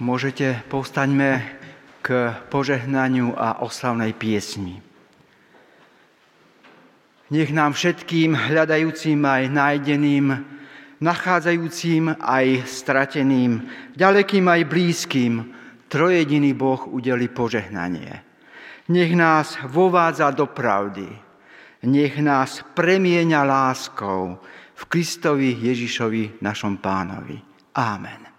môžete, 0.00 0.64
povstaňme 0.72 1.44
k 2.00 2.32
požehnaniu 2.48 3.36
a 3.36 3.60
oslavnej 3.60 4.16
piesni. 4.16 4.80
Nech 7.30 7.54
nám 7.54 7.78
všetkým 7.78 8.34
hľadajúcim 8.34 9.22
aj 9.22 9.42
nájdeným, 9.54 10.26
nachádzajúcim 10.98 12.18
aj 12.18 12.66
strateným, 12.66 13.70
ďalekým 13.94 14.44
aj 14.50 14.60
blízkym, 14.66 15.34
trojediný 15.86 16.50
Boh 16.58 16.90
udeli 16.90 17.30
požehnanie. 17.30 18.26
Nech 18.90 19.12
nás 19.14 19.54
vovádza 19.62 20.34
do 20.34 20.50
pravdy, 20.50 21.06
nech 21.86 22.18
nás 22.18 22.66
premieňa 22.74 23.40
láskou 23.46 24.42
v 24.74 24.82
Kristovi 24.90 25.54
Ježišovi 25.54 26.42
našom 26.42 26.82
pánovi. 26.82 27.38
Amen. 27.78 28.29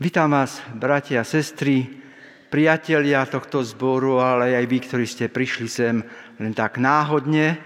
Vítam 0.00 0.32
vás, 0.32 0.64
bratia 0.72 1.20
a 1.20 1.28
sestry, 1.28 1.84
priatelia 2.48 3.20
tohto 3.28 3.60
zboru, 3.60 4.16
ale 4.16 4.56
aj 4.56 4.64
vy, 4.64 4.78
ktorí 4.80 5.04
ste 5.04 5.28
prišli 5.28 5.68
sem 5.68 6.00
len 6.40 6.56
tak 6.56 6.80
náhodne 6.80 7.60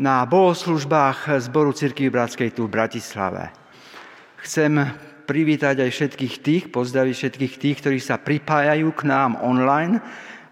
na 0.00 0.24
bohoslužbách 0.24 1.36
zboru 1.36 1.76
Cirkvi 1.76 2.08
Bratskej 2.08 2.56
tu 2.56 2.64
v 2.64 2.72
Bratislave. 2.80 3.52
Chcem 4.40 4.88
privítať 5.28 5.84
aj 5.84 5.90
všetkých 5.92 6.34
tých, 6.40 6.64
pozdraviť 6.72 7.12
všetkých 7.12 7.54
tých, 7.60 7.76
ktorí 7.84 8.00
sa 8.00 8.16
pripájajú 8.24 8.96
k 8.96 9.02
nám 9.12 9.36
online, 9.44 10.00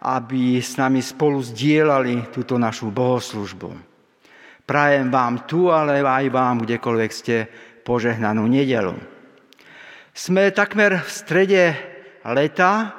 aby 0.05 0.61
s 0.61 0.77
nami 0.77 1.01
spolu 1.01 1.41
zdieľali 1.41 2.37
túto 2.37 2.61
našu 2.61 2.93
bohoslužbu. 2.93 3.73
Prajem 4.69 5.09
vám 5.09 5.49
tu, 5.49 5.73
ale 5.73 6.05
aj 6.05 6.29
vám, 6.29 6.69
kdekoľvek 6.69 7.11
ste, 7.17 7.49
požehnanú 7.81 8.45
nedelu. 8.45 9.14
Sme 10.15 10.55
takmer 10.55 11.03
v 11.03 11.11
strede 11.11 11.75
leta 12.23 12.95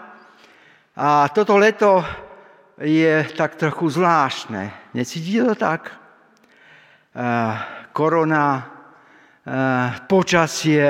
a 1.00 1.32
toto 1.32 1.56
leto 1.56 2.04
je 2.84 3.24
tak 3.40 3.56
trochu 3.56 3.88
zvláštne. 3.88 4.92
Necítite 4.92 5.48
to 5.48 5.56
tak? 5.56 5.96
Korona, 7.96 8.68
počasie, 10.12 10.84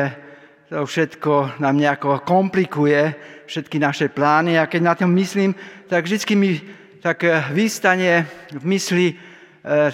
to 0.66 0.90
všetko 0.90 1.62
nám 1.62 1.78
nejako 1.78 2.26
komplikuje 2.26 3.14
všetky 3.46 3.78
naše 3.78 4.10
plány 4.10 4.58
a 4.58 4.66
keď 4.66 4.82
na 4.82 4.98
tom 4.98 5.14
myslím, 5.14 5.54
tak 5.86 6.10
vždy 6.10 6.34
mi 6.34 6.58
tak 7.06 7.22
vystane 7.54 8.26
v 8.50 8.66
mysli 8.74 9.14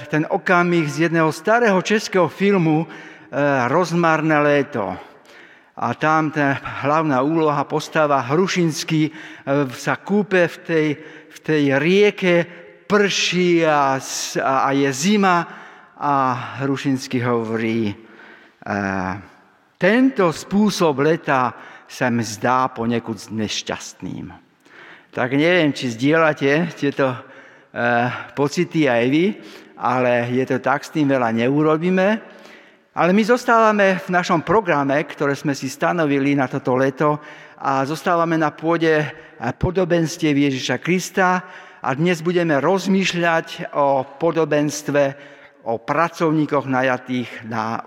ten 0.08 0.24
okamih 0.32 0.88
z 0.88 1.12
jedného 1.12 1.28
starého 1.36 1.84
českého 1.84 2.32
filmu 2.32 2.88
Rozmarné 3.68 4.40
léto 4.40 5.11
a 5.82 5.98
tam 5.98 6.30
tá 6.30 6.62
hlavná 6.86 7.26
úloha, 7.26 7.66
postava 7.66 8.22
Hrušinský 8.22 9.10
e, 9.10 9.12
sa 9.74 9.98
kúpe 9.98 10.46
v 10.46 10.58
tej, 10.62 10.88
v 11.26 11.38
tej 11.42 11.64
rieke, 11.82 12.36
prší 12.86 13.66
a, 13.66 13.98
a 14.38 14.70
je 14.78 14.90
zima 14.94 15.38
a 15.98 16.14
Hrušinský 16.62 17.26
hovorí, 17.26 17.90
e, 17.90 17.96
tento 19.82 20.30
spôsob 20.30 21.02
leta 21.02 21.58
sa 21.90 22.14
mi 22.14 22.22
zdá 22.22 22.70
ponekud 22.70 23.34
nešťastným. 23.34 24.30
Tak 25.10 25.34
neviem, 25.34 25.74
či 25.74 25.92
zdieľate 25.92 26.78
tieto 26.78 27.10
pocity 28.38 28.88
aj 28.88 29.04
vy, 29.12 29.26
ale 29.76 30.30
je 30.32 30.46
to 30.48 30.64
tak, 30.64 30.86
s 30.86 30.94
tým 30.94 31.10
veľa 31.10 31.36
neurobíme. 31.36 32.08
Ale 32.92 33.16
my 33.16 33.24
zostávame 33.24 34.04
v 34.04 34.10
našom 34.12 34.44
programe, 34.44 35.00
ktoré 35.08 35.32
sme 35.32 35.56
si 35.56 35.72
stanovili 35.72 36.36
na 36.36 36.52
toto 36.52 36.76
leto 36.76 37.24
a 37.56 37.88
zostávame 37.88 38.36
na 38.36 38.52
pôde 38.52 39.08
podobenstiev 39.40 40.36
Ježiša 40.36 40.84
Krista 40.84 41.40
a 41.80 41.90
dnes 41.96 42.20
budeme 42.20 42.60
rozmýšľať 42.60 43.72
o 43.80 44.04
podobenstve 44.20 45.04
o 45.72 45.80
pracovníkoch 45.80 46.68
najatých 46.68 47.48
na, 47.48 47.80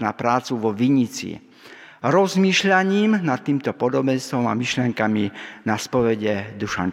na 0.00 0.12
prácu 0.16 0.56
vo 0.56 0.72
Vinici. 0.72 1.36
Rozmýšľaním 2.00 3.20
nad 3.20 3.44
týmto 3.44 3.76
podobenstvom 3.76 4.48
a 4.48 4.56
myšlenkami 4.56 5.28
na 5.68 5.76
spovede 5.76 6.56
Dušan 6.56 6.88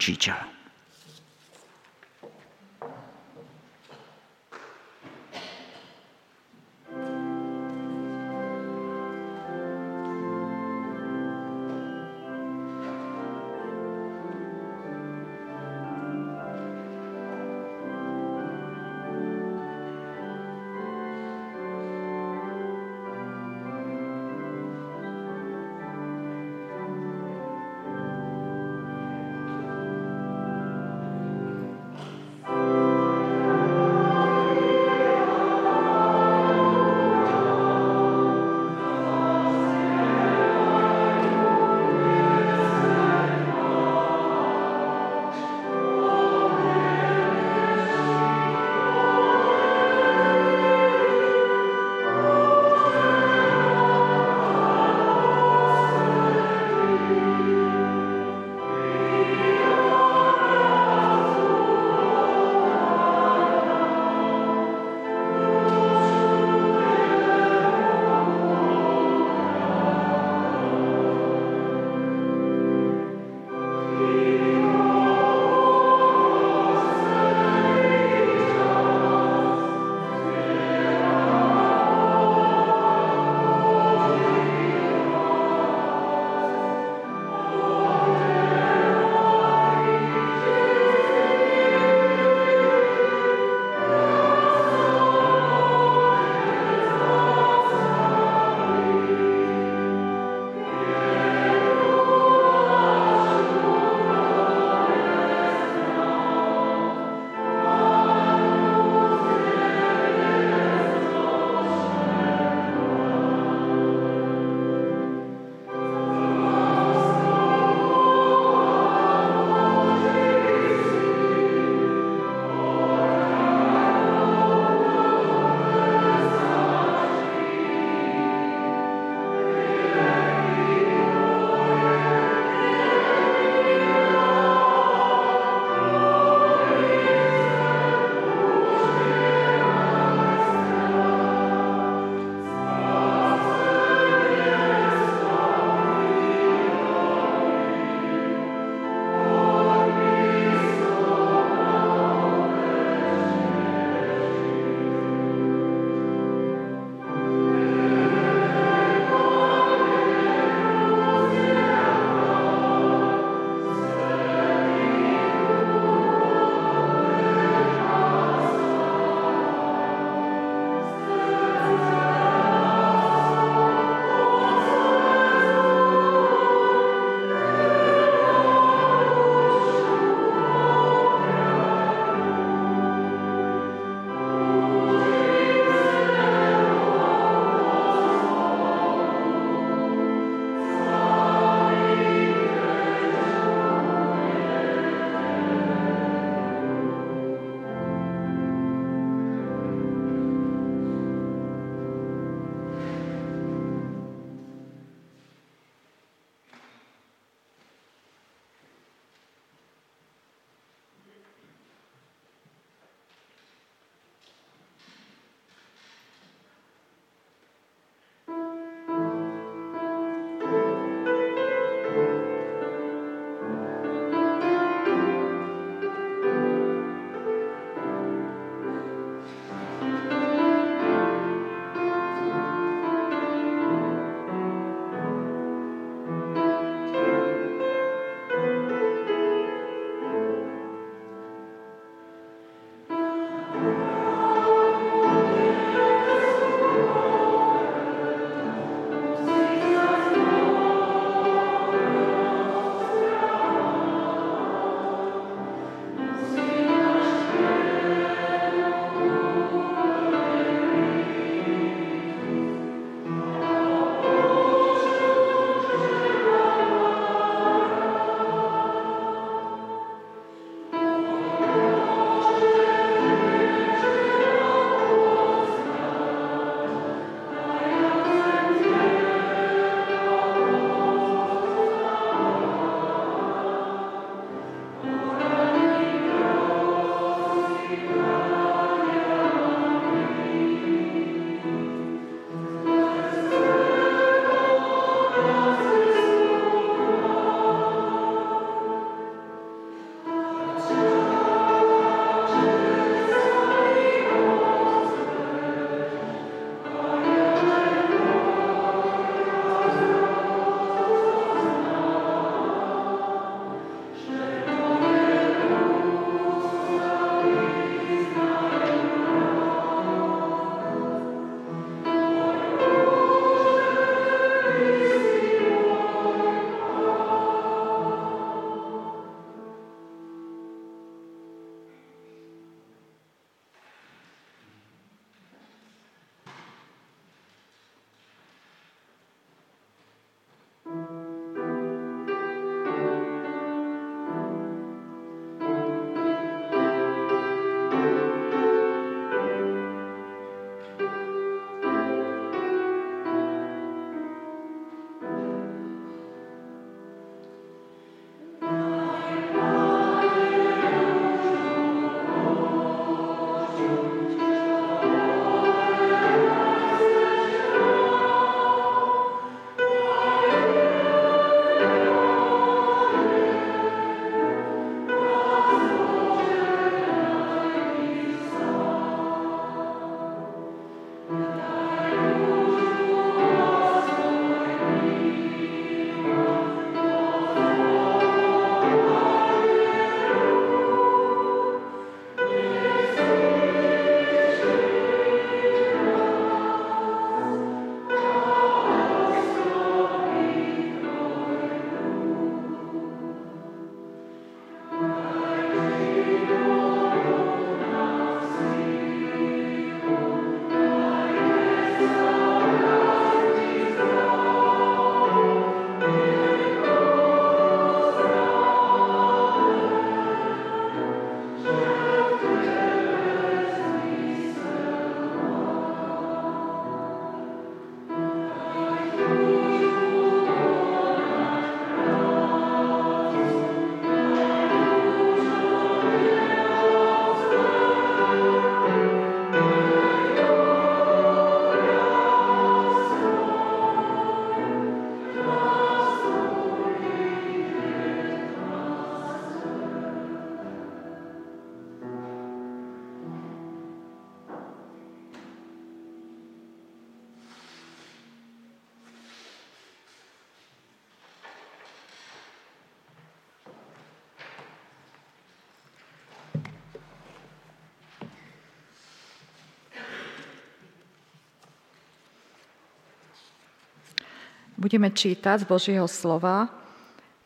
Budeme 474.65 474.89
čítať 474.89 475.45
z 475.45 475.47
Božieho 475.49 475.85
slova. 475.85 476.49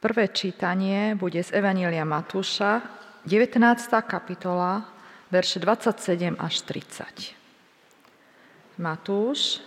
Prvé 0.04 0.28
čítanie 0.28 1.16
bude 1.16 1.40
z 1.40 1.56
Evanília 1.56 2.04
Matúša, 2.04 2.84
19. 3.24 3.64
kapitola, 4.04 4.84
verše 5.32 5.64
27 5.64 6.36
až 6.36 6.68
30. 6.68 8.76
Matúš 8.84 9.64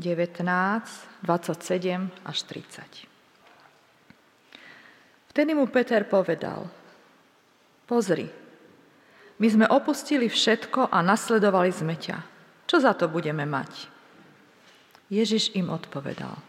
19, 0.00 0.40
27 1.20 2.08
až 2.24 2.38
30. 2.48 2.80
Vtedy 5.36 5.52
mu 5.52 5.68
Peter 5.68 6.08
povedal, 6.08 6.64
pozri, 7.84 8.32
my 9.36 9.48
sme 9.52 9.68
opustili 9.68 10.32
všetko 10.32 10.88
a 10.88 11.04
nasledovali 11.04 11.76
sme 11.76 11.92
ťa. 11.92 12.24
Čo 12.64 12.80
za 12.80 12.96
to 12.96 13.04
budeme 13.12 13.44
mať? 13.44 13.92
Ježiš 15.12 15.52
im 15.52 15.68
odpovedal, 15.68 16.40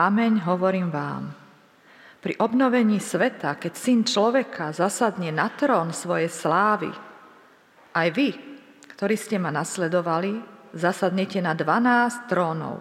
Ameň 0.00 0.48
hovorím 0.48 0.88
vám, 0.88 1.28
pri 2.24 2.32
obnovení 2.40 2.96
sveta, 3.04 3.60
keď 3.60 3.72
syn 3.76 4.00
človeka 4.00 4.72
zasadne 4.72 5.28
na 5.28 5.52
trón 5.52 5.92
svojej 5.92 6.32
slávy, 6.32 6.88
aj 7.92 8.08
vy, 8.08 8.32
ktorí 8.96 9.12
ste 9.20 9.36
ma 9.36 9.52
nasledovali, 9.52 10.40
zasadnete 10.72 11.44
na 11.44 11.52
12 11.52 12.32
trónov 12.32 12.80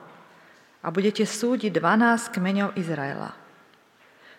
a 0.80 0.88
budete 0.96 1.28
súdiť 1.28 1.76
12 1.76 2.40
kmeňov 2.40 2.80
Izraela. 2.80 3.36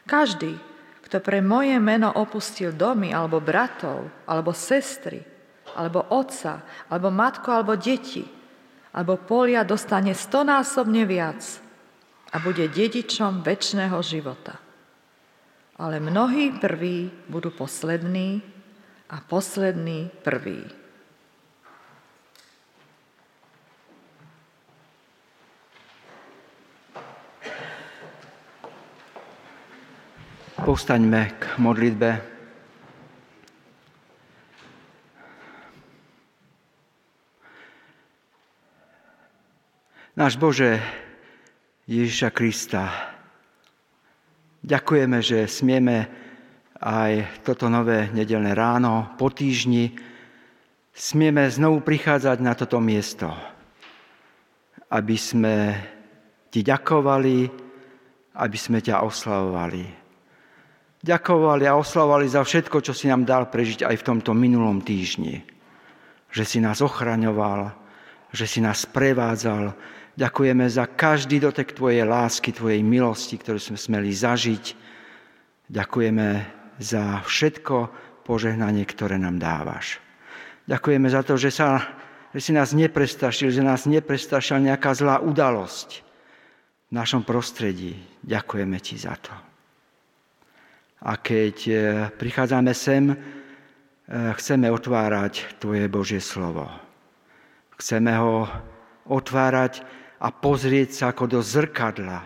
Každý, 0.08 0.56
kto 1.04 1.20
pre 1.20 1.44
moje 1.44 1.76
meno 1.76 2.08
opustil 2.16 2.72
domy, 2.72 3.12
alebo 3.12 3.44
bratov, 3.44 4.08
alebo 4.24 4.56
sestry, 4.56 5.20
alebo 5.76 6.00
otca, 6.16 6.64
alebo 6.88 7.12
matku, 7.12 7.52
alebo 7.52 7.76
deti, 7.76 8.24
alebo 8.96 9.20
polia, 9.20 9.68
dostane 9.68 10.16
stonásobne 10.16 11.04
viac 11.04 11.68
a 12.30 12.36
bude 12.38 12.70
dedičom 12.70 13.42
väčšného 13.42 13.98
života. 14.06 14.58
Ale 15.80 15.98
mnohí 15.98 16.60
prví 16.60 17.10
budú 17.26 17.50
poslední 17.50 18.44
a 19.10 19.18
poslední 19.24 20.12
prví. 20.22 20.62
Povstaňme 30.60 31.34
k 31.40 31.42
modlitbe. 31.58 32.10
Náš 40.20 40.36
Bože 40.36 40.78
Ježiša 41.90 42.30
Krista, 42.30 42.86
ďakujeme, 44.62 45.18
že 45.18 45.50
smieme 45.50 46.06
aj 46.78 47.42
toto 47.42 47.66
nové 47.66 48.06
nedelné 48.14 48.54
ráno 48.54 49.18
po 49.18 49.34
týždni 49.34 49.90
smieme 50.94 51.50
znovu 51.50 51.82
prichádzať 51.82 52.38
na 52.38 52.54
toto 52.54 52.78
miesto, 52.78 53.26
aby 54.94 55.16
sme 55.18 55.54
Ti 56.50 56.62
ďakovali, 56.62 57.38
aby 58.38 58.58
sme 58.58 58.78
ťa 58.78 59.02
oslavovali 59.02 60.00
ďakovali 61.00 61.64
a 61.64 61.80
oslavovali 61.80 62.28
za 62.28 62.44
všetko, 62.44 62.84
čo 62.84 62.92
si 62.92 63.08
nám 63.08 63.24
dal 63.24 63.48
prežiť 63.48 63.88
aj 63.88 63.96
v 64.04 64.06
tomto 64.06 64.36
minulom 64.36 64.84
týždni. 64.84 65.40
Že 66.30 66.44
si 66.44 66.58
nás 66.60 66.84
ochraňoval, 66.84 67.72
že 68.30 68.44
si 68.44 68.60
nás 68.60 68.84
prevádzal. 68.84 69.72
Ďakujeme 70.18 70.66
za 70.66 70.90
každý 70.90 71.38
dotek 71.38 71.70
Tvojej 71.70 72.02
lásky, 72.02 72.50
Tvojej 72.50 72.82
milosti, 72.82 73.38
ktorú 73.38 73.62
sme 73.62 73.78
smeli 73.78 74.10
zažiť. 74.10 74.64
Ďakujeme 75.70 76.28
za 76.82 77.22
všetko 77.22 77.76
požehnanie, 78.26 78.82
ktoré 78.86 79.20
nám 79.20 79.38
dávaš. 79.38 80.02
Ďakujeme 80.66 81.08
za 81.10 81.22
to, 81.22 81.38
že, 81.38 81.50
sa, 81.54 81.82
že 82.34 82.40
si 82.42 82.50
nás 82.50 82.74
neprestašil, 82.74 83.54
že 83.54 83.62
nás 83.62 83.86
neprestašila 83.86 84.58
nejaká 84.74 84.90
zlá 84.94 85.22
udalosť 85.22 86.02
v 86.90 86.92
našom 86.94 87.22
prostredí. 87.22 87.94
Ďakujeme 88.26 88.78
Ti 88.82 88.96
za 88.98 89.14
to. 89.14 89.34
A 91.00 91.16
keď 91.16 91.56
e, 91.64 91.74
prichádzame 92.12 92.76
sem, 92.76 93.08
e, 93.08 93.16
chceme 94.36 94.68
otvárať 94.68 95.56
Tvoje 95.56 95.88
Božie 95.88 96.20
slovo. 96.20 96.68
Chceme 97.80 98.12
ho 98.20 98.44
otvárať 99.10 99.82
a 100.22 100.30
pozrieť 100.30 100.88
sa 100.94 101.04
ako 101.10 101.26
do 101.26 101.40
zrkadla, 101.42 102.22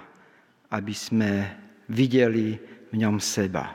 aby 0.69 0.95
sme 0.95 1.31
videli 1.89 2.61
v 2.93 2.95
ňom 3.01 3.17
seba. 3.17 3.73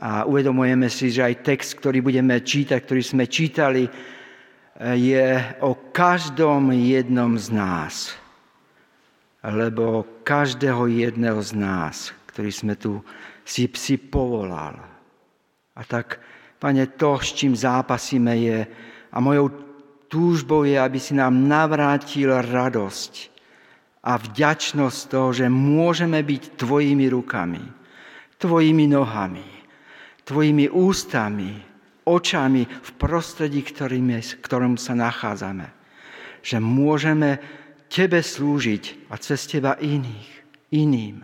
A 0.00 0.24
uvedomujeme 0.24 0.88
si, 0.88 1.12
že 1.12 1.22
aj 1.22 1.44
text, 1.44 1.76
ktorý 1.78 2.00
budeme 2.00 2.40
čítať, 2.40 2.80
ktorý 2.82 3.02
sme 3.04 3.24
čítali, 3.28 3.84
je 4.80 5.28
o 5.60 5.76
každom 5.92 6.72
jednom 6.72 7.36
z 7.36 7.52
nás. 7.52 7.94
Lebo 9.44 10.08
každého 10.24 10.88
jedného 10.88 11.40
z 11.44 11.52
nás, 11.52 12.16
ktorý 12.32 12.50
sme 12.52 12.74
tu 12.80 13.04
si 13.44 13.68
si 13.76 14.00
povolal. 14.00 14.80
A 15.76 15.80
tak, 15.84 16.20
pane, 16.56 16.88
to, 16.96 17.20
s 17.20 17.36
čím 17.36 17.52
zápasíme, 17.52 18.32
je 18.40 18.58
a 19.10 19.18
mojou 19.18 19.69
túžbou 20.10 20.66
je, 20.66 20.74
aby 20.74 20.98
si 20.98 21.14
nám 21.14 21.46
navrátil 21.46 22.34
radosť 22.34 23.30
a 24.02 24.18
vďačnosť 24.18 24.98
toho, 25.06 25.30
že 25.30 25.46
môžeme 25.46 26.18
byť 26.20 26.58
tvojimi 26.58 27.06
rukami, 27.08 27.62
tvojimi 28.42 28.84
nohami, 28.90 29.48
tvojimi 30.26 30.66
ústami, 30.66 31.54
očami 32.04 32.62
v 32.66 32.90
prostredí, 32.98 33.62
ktorým, 33.62 34.18
ktorom 34.42 34.74
sa 34.74 34.98
nachádzame. 34.98 35.70
Že 36.42 36.58
môžeme 36.58 37.38
tebe 37.86 38.18
slúžiť 38.24 39.12
a 39.12 39.20
cez 39.20 39.46
teba 39.46 39.78
iných, 39.78 40.30
iným. 40.74 41.22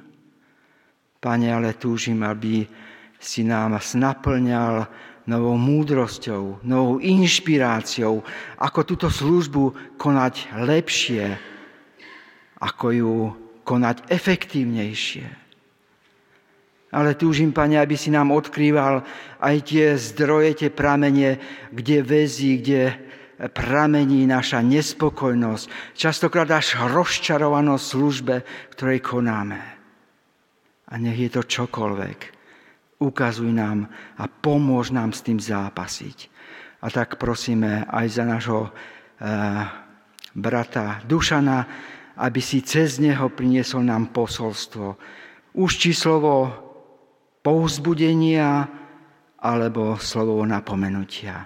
Pane, 1.19 1.49
ale 1.49 1.75
túžim, 1.75 2.23
aby 2.23 2.69
si 3.17 3.43
nám 3.43 3.81
naplňal 3.81 4.87
novou 5.27 5.59
múdrosťou, 5.59 6.63
novou 6.63 7.03
inšpiráciou, 7.03 8.23
ako 8.63 8.81
túto 8.87 9.09
službu 9.11 9.95
konať 9.99 10.55
lepšie, 10.63 11.35
ako 12.63 12.87
ju 12.95 13.15
konať 13.67 14.07
efektívnejšie. 14.07 15.27
Ale 16.95 17.19
túžim, 17.19 17.51
Pane, 17.51 17.83
aby 17.83 17.99
si 17.99 18.15
nám 18.15 18.31
odkrýval 18.31 19.03
aj 19.43 19.57
tie 19.67 19.99
zdroje, 19.99 20.65
tie 20.65 20.71
pramene, 20.71 21.43
kde 21.75 22.01
väzí, 22.07 22.63
kde 22.63 22.95
pramení 23.37 24.25
naša 24.25 24.63
nespokojnosť, 24.65 25.93
častokrát 25.93 26.49
až 26.55 26.79
rozčarovanosť 26.89 27.85
službe, 27.85 28.37
ktorej 28.73 29.05
konáme. 29.05 29.61
A 30.87 30.95
nech 31.03 31.19
je 31.19 31.31
to 31.35 31.43
čokoľvek. 31.43 32.36
Ukazuj 32.97 33.53
nám 33.53 33.93
a 34.17 34.25
pomôž 34.25 34.89
nám 34.89 35.13
s 35.13 35.21
tým 35.21 35.37
zápasiť. 35.37 36.33
A 36.81 36.89
tak 36.89 37.21
prosíme 37.21 37.85
aj 37.89 38.07
za 38.09 38.25
nášho 38.25 38.69
e, 38.69 38.71
brata 40.33 41.05
Dušana, 41.05 41.59
aby 42.17 42.41
si 42.41 42.65
cez 42.65 42.97
neho 42.97 43.29
priniesol 43.29 43.85
nám 43.85 44.13
posolstvo. 44.17 44.97
Už 45.57 45.71
či 45.77 45.93
slovo 45.93 46.53
pouzbudenia 47.45 48.65
alebo 49.45 50.01
slovo 50.01 50.41
napomenutia. 50.49 51.45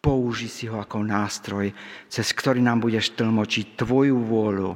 Použi 0.00 0.48
si 0.48 0.64
ho 0.68 0.80
ako 0.80 1.04
nástroj, 1.04 1.72
cez 2.08 2.32
ktorý 2.32 2.64
nám 2.64 2.80
budeš 2.80 3.16
tlmočiť 3.16 3.76
Tvoju 3.76 4.16
vôľu 4.16 4.72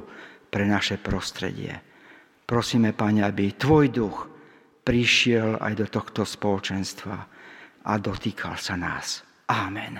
pre 0.49 0.69
naše 0.69 1.01
prostredie. 1.01 1.73
Prosíme, 2.45 2.93
Pane, 2.93 3.25
aby 3.25 3.57
Tvoj 3.57 3.85
duch 3.89 4.34
prišiel 4.85 5.57
aj 5.57 5.73
do 5.81 5.85
tohto 5.89 6.21
spoločenstva 6.21 7.17
a 7.89 7.91
dotýkal 7.97 8.53
sa 8.61 8.77
nás. 8.77 9.25
Amen. 9.49 9.97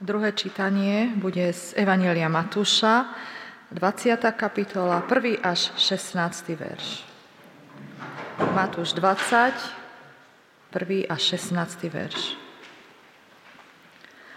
Druhé 0.00 0.34
čítanie 0.34 1.12
bude 1.12 1.44
z 1.54 1.76
Evanielia 1.76 2.26
Matúša, 2.26 3.14
20. 3.70 4.16
kapitola, 4.34 5.06
1. 5.06 5.38
až 5.44 5.70
16. 5.78 6.56
verš. 6.58 7.06
Matúš 8.50 8.96
20, 8.96 9.79
1. 10.70 11.10
a 11.10 11.18
16. 11.18 11.90
verš. 11.90 12.38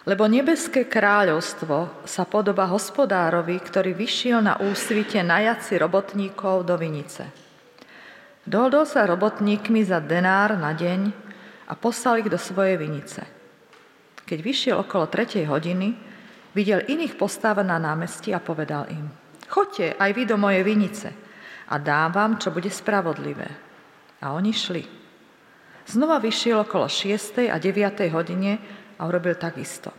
Lebo 0.09 0.25
nebeské 0.25 0.89
kráľovstvo 0.89 2.09
sa 2.09 2.25
podoba 2.25 2.65
hospodárovi, 2.73 3.61
ktorý 3.61 3.93
vyšiel 3.93 4.41
na 4.41 4.57
úsvite 4.57 5.21
najať 5.21 5.59
si 5.61 5.73
robotníkov 5.77 6.65
do 6.65 6.73
vinice. 6.73 7.29
Dohodol 8.49 8.89
sa 8.89 9.05
robotníkmi 9.05 9.85
za 9.85 10.01
denár 10.01 10.57
na 10.57 10.73
deň 10.73 11.13
a 11.69 11.77
poslal 11.77 12.25
ich 12.25 12.33
do 12.33 12.41
svojej 12.41 12.81
vinice. 12.81 13.21
Keď 14.25 14.39
vyšiel 14.41 14.75
okolo 14.81 15.05
tretej 15.13 15.45
hodiny, 15.45 15.93
videl 16.57 16.81
iných 16.81 17.13
postáva 17.13 17.61
na 17.61 17.77
námestí 17.77 18.33
a 18.33 18.41
povedal 18.41 18.89
im, 18.89 19.05
choďte 19.45 20.01
aj 20.01 20.09
vy 20.17 20.23
do 20.25 20.41
mojej 20.41 20.65
vinice 20.65 21.13
a 21.69 21.77
dám 21.77 22.09
vám, 22.09 22.41
čo 22.41 22.49
bude 22.49 22.73
spravodlivé. 22.73 23.47
A 24.25 24.33
oni 24.33 24.49
šli. 24.49 25.02
Znova 25.83 26.19
vyšiel 26.19 26.63
okolo 26.63 26.87
6. 26.87 27.51
a 27.51 27.57
9. 27.59 28.07
hodine 28.15 28.59
a 28.99 29.01
urobil 29.03 29.35
takisto. 29.35 29.91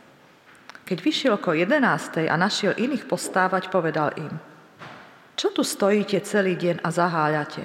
Keď 0.84 0.98
vyšiel 1.00 1.32
okolo 1.40 1.56
11. 1.56 2.28
a 2.28 2.34
našiel 2.36 2.76
iných 2.76 3.08
postávať, 3.08 3.72
povedal 3.72 4.12
im, 4.20 4.32
čo 5.34 5.50
tu 5.50 5.66
stojíte 5.66 6.20
celý 6.22 6.54
deň 6.54 6.84
a 6.84 6.88
zaháľate? 6.94 7.64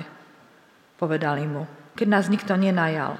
Povedali 0.98 1.46
mu, 1.46 1.70
keď 1.94 2.08
nás 2.10 2.26
nikto 2.32 2.58
nenajal. 2.58 3.20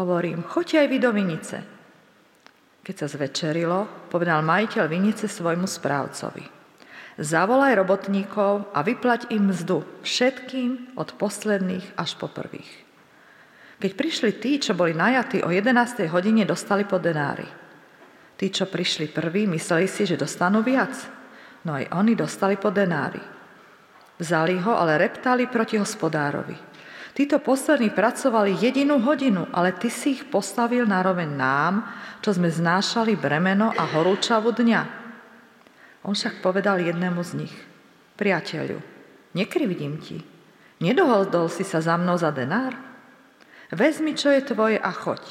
Hovorím, 0.00 0.46
choďte 0.46 0.76
aj 0.82 0.88
vy 0.88 0.98
do 0.98 1.10
vinice. 1.12 1.56
Keď 2.80 2.94
sa 2.94 3.06
zvečerilo, 3.10 4.08
povedal 4.08 4.40
majiteľ 4.46 4.86
vinice 4.86 5.26
svojmu 5.26 5.68
správcovi. 5.68 6.46
Zavolaj 7.18 7.74
robotníkov 7.74 8.70
a 8.70 8.80
vyplať 8.86 9.34
im 9.34 9.50
mzdu 9.50 9.82
všetkým 10.06 10.94
od 10.94 11.16
posledných 11.18 11.98
až 11.98 12.14
po 12.16 12.30
prvých. 12.30 12.85
Keď 13.76 13.92
prišli 13.92 14.40
tí, 14.40 14.56
čo 14.56 14.72
boli 14.72 14.96
najatí 14.96 15.44
o 15.44 15.52
11. 15.52 16.08
hodine, 16.08 16.48
dostali 16.48 16.88
po 16.88 16.96
denári. 16.96 17.44
Tí, 18.36 18.48
čo 18.48 18.64
prišli 18.64 19.12
prví, 19.12 19.44
mysleli 19.48 19.84
si, 19.84 20.08
že 20.08 20.16
dostanú 20.16 20.64
viac. 20.64 20.96
No 21.68 21.76
aj 21.76 21.92
oni 21.92 22.16
dostali 22.16 22.56
po 22.56 22.72
denári. 22.72 23.20
Vzali 24.16 24.56
ho, 24.64 24.72
ale 24.72 24.96
reptali 24.96 25.44
proti 25.44 25.76
hospodárovi. 25.76 26.56
Títo 27.16 27.40
poslední 27.40 27.92
pracovali 27.92 28.60
jedinú 28.60 29.00
hodinu, 29.00 29.48
ale 29.52 29.72
ty 29.72 29.88
si 29.88 30.20
ich 30.20 30.28
postavil 30.28 30.84
naroveň 30.84 31.28
nám, 31.32 31.74
čo 32.20 32.36
sme 32.36 32.52
znášali 32.52 33.16
bremeno 33.16 33.72
a 33.72 33.82
horúčavu 33.88 34.52
dňa. 34.52 34.82
On 36.04 36.12
však 36.12 36.44
povedal 36.44 36.84
jednému 36.84 37.24
z 37.24 37.32
nich, 37.44 37.54
priateľu, 38.20 38.78
nekrividím 39.32 39.96
ti, 39.96 40.20
nedohodol 40.76 41.48
si 41.48 41.64
sa 41.64 41.80
za 41.80 41.96
mnou 41.96 42.20
za 42.20 42.28
denár? 42.28 42.85
Vezmi, 43.74 44.14
čo 44.14 44.30
je 44.30 44.46
tvoje 44.46 44.78
a 44.78 44.90
choď. 44.94 45.22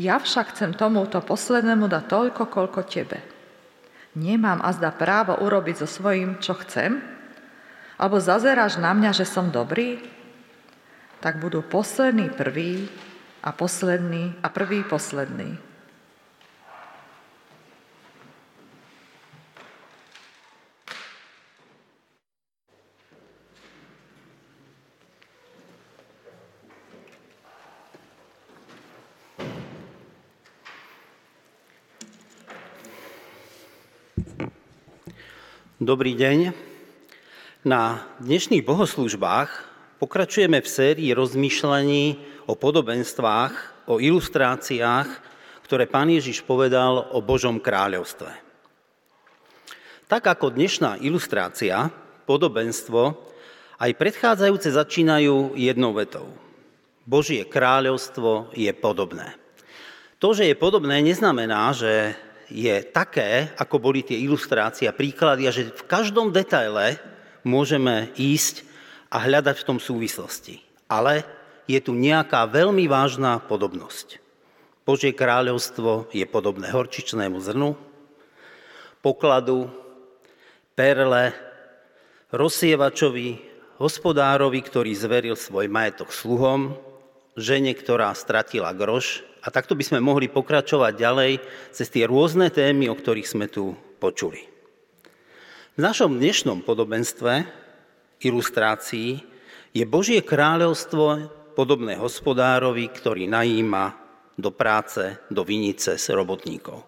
Ja 0.00 0.16
však 0.16 0.56
chcem 0.56 0.72
tomuto 0.72 1.20
poslednému 1.20 1.84
dať 1.90 2.04
toľko, 2.08 2.42
koľko 2.48 2.80
tebe. 2.88 3.20
Nemám 4.16 4.64
azda 4.64 4.90
právo 4.90 5.38
urobiť 5.38 5.84
so 5.84 5.88
svojím, 5.88 6.40
čo 6.40 6.56
chcem? 6.64 6.98
Alebo 8.00 8.16
zazeráš 8.16 8.80
na 8.80 8.96
mňa, 8.96 9.12
že 9.12 9.28
som 9.28 9.52
dobrý? 9.52 10.00
Tak 11.20 11.36
budú 11.36 11.60
posledný 11.60 12.32
prvý 12.32 12.88
a 13.44 13.52
posledný 13.52 14.40
a 14.40 14.48
prvý 14.48 14.80
posledný. 14.88 15.69
Dobrý 35.80 36.12
deň. 36.12 36.52
Na 37.64 38.04
dnešných 38.20 38.60
bohoslužbách 38.68 39.48
pokračujeme 39.96 40.60
v 40.60 40.68
sérii 40.68 41.08
rozmýšľaní 41.16 42.20
o 42.44 42.52
podobenstvách, 42.52 43.52
o 43.88 43.96
ilustráciách, 43.96 45.08
ktoré 45.64 45.88
pán 45.88 46.12
Ježiš 46.12 46.44
povedal 46.44 47.08
o 47.16 47.24
Božom 47.24 47.56
kráľovstve. 47.56 48.28
Tak 50.04 50.28
ako 50.28 50.52
dnešná 50.52 51.00
ilustrácia, 51.00 51.88
podobenstvo, 52.28 53.16
aj 53.80 53.96
predchádzajúce 53.96 54.76
začínajú 54.76 55.56
jednou 55.56 55.96
vetou. 55.96 56.28
Božie 57.08 57.40
kráľovstvo 57.48 58.52
je 58.52 58.68
podobné. 58.76 59.32
To, 60.20 60.36
že 60.36 60.44
je 60.44 60.60
podobné, 60.60 61.00
neznamená, 61.00 61.72
že 61.72 62.20
je 62.50 62.82
také, 62.82 63.54
ako 63.56 63.78
boli 63.78 64.02
tie 64.02 64.18
ilustrácie 64.18 64.90
a 64.90 64.94
príklady, 64.94 65.46
a 65.46 65.54
že 65.54 65.70
v 65.70 65.86
každom 65.86 66.34
detaile 66.34 66.98
môžeme 67.46 68.10
ísť 68.18 68.66
a 69.08 69.22
hľadať 69.22 69.56
v 69.62 69.66
tom 69.66 69.78
súvislosti. 69.78 70.60
Ale 70.90 71.22
je 71.70 71.78
tu 71.78 71.94
nejaká 71.94 72.50
veľmi 72.50 72.90
vážna 72.90 73.38
podobnosť. 73.38 74.18
Božie 74.82 75.14
kráľovstvo 75.14 76.10
je 76.10 76.26
podobné 76.26 76.74
horčičnému 76.74 77.38
zrnu, 77.38 77.78
pokladu, 78.98 79.70
perle, 80.74 81.30
rozsievačovi, 82.34 83.38
hospodárovi, 83.78 84.60
ktorý 84.60 84.90
zveril 84.98 85.38
svoj 85.38 85.70
majetok 85.70 86.10
sluhom, 86.10 86.74
žene, 87.38 87.70
ktorá 87.72 88.10
stratila 88.18 88.74
groš 88.74 89.29
a 89.40 89.48
takto 89.48 89.72
by 89.72 89.84
sme 89.84 90.00
mohli 90.04 90.28
pokračovať 90.28 90.92
ďalej 90.96 91.32
cez 91.72 91.88
tie 91.88 92.04
rôzne 92.04 92.52
témy, 92.52 92.92
o 92.92 92.96
ktorých 92.96 93.28
sme 93.28 93.46
tu 93.48 93.72
počuli. 94.00 94.44
V 95.76 95.80
našom 95.80 96.20
dnešnom 96.20 96.60
podobenstve, 96.66 97.48
ilustrácii, 98.20 99.10
je 99.70 99.84
Božie 99.86 100.20
kráľovstvo 100.20 101.30
podobné 101.54 101.96
hospodárovi, 101.96 102.90
ktorý 102.90 103.30
najíma 103.30 103.96
do 104.36 104.50
práce, 104.50 105.20
do 105.30 105.44
vinice 105.44 105.96
s 105.96 106.10
robotníkov. 106.10 106.84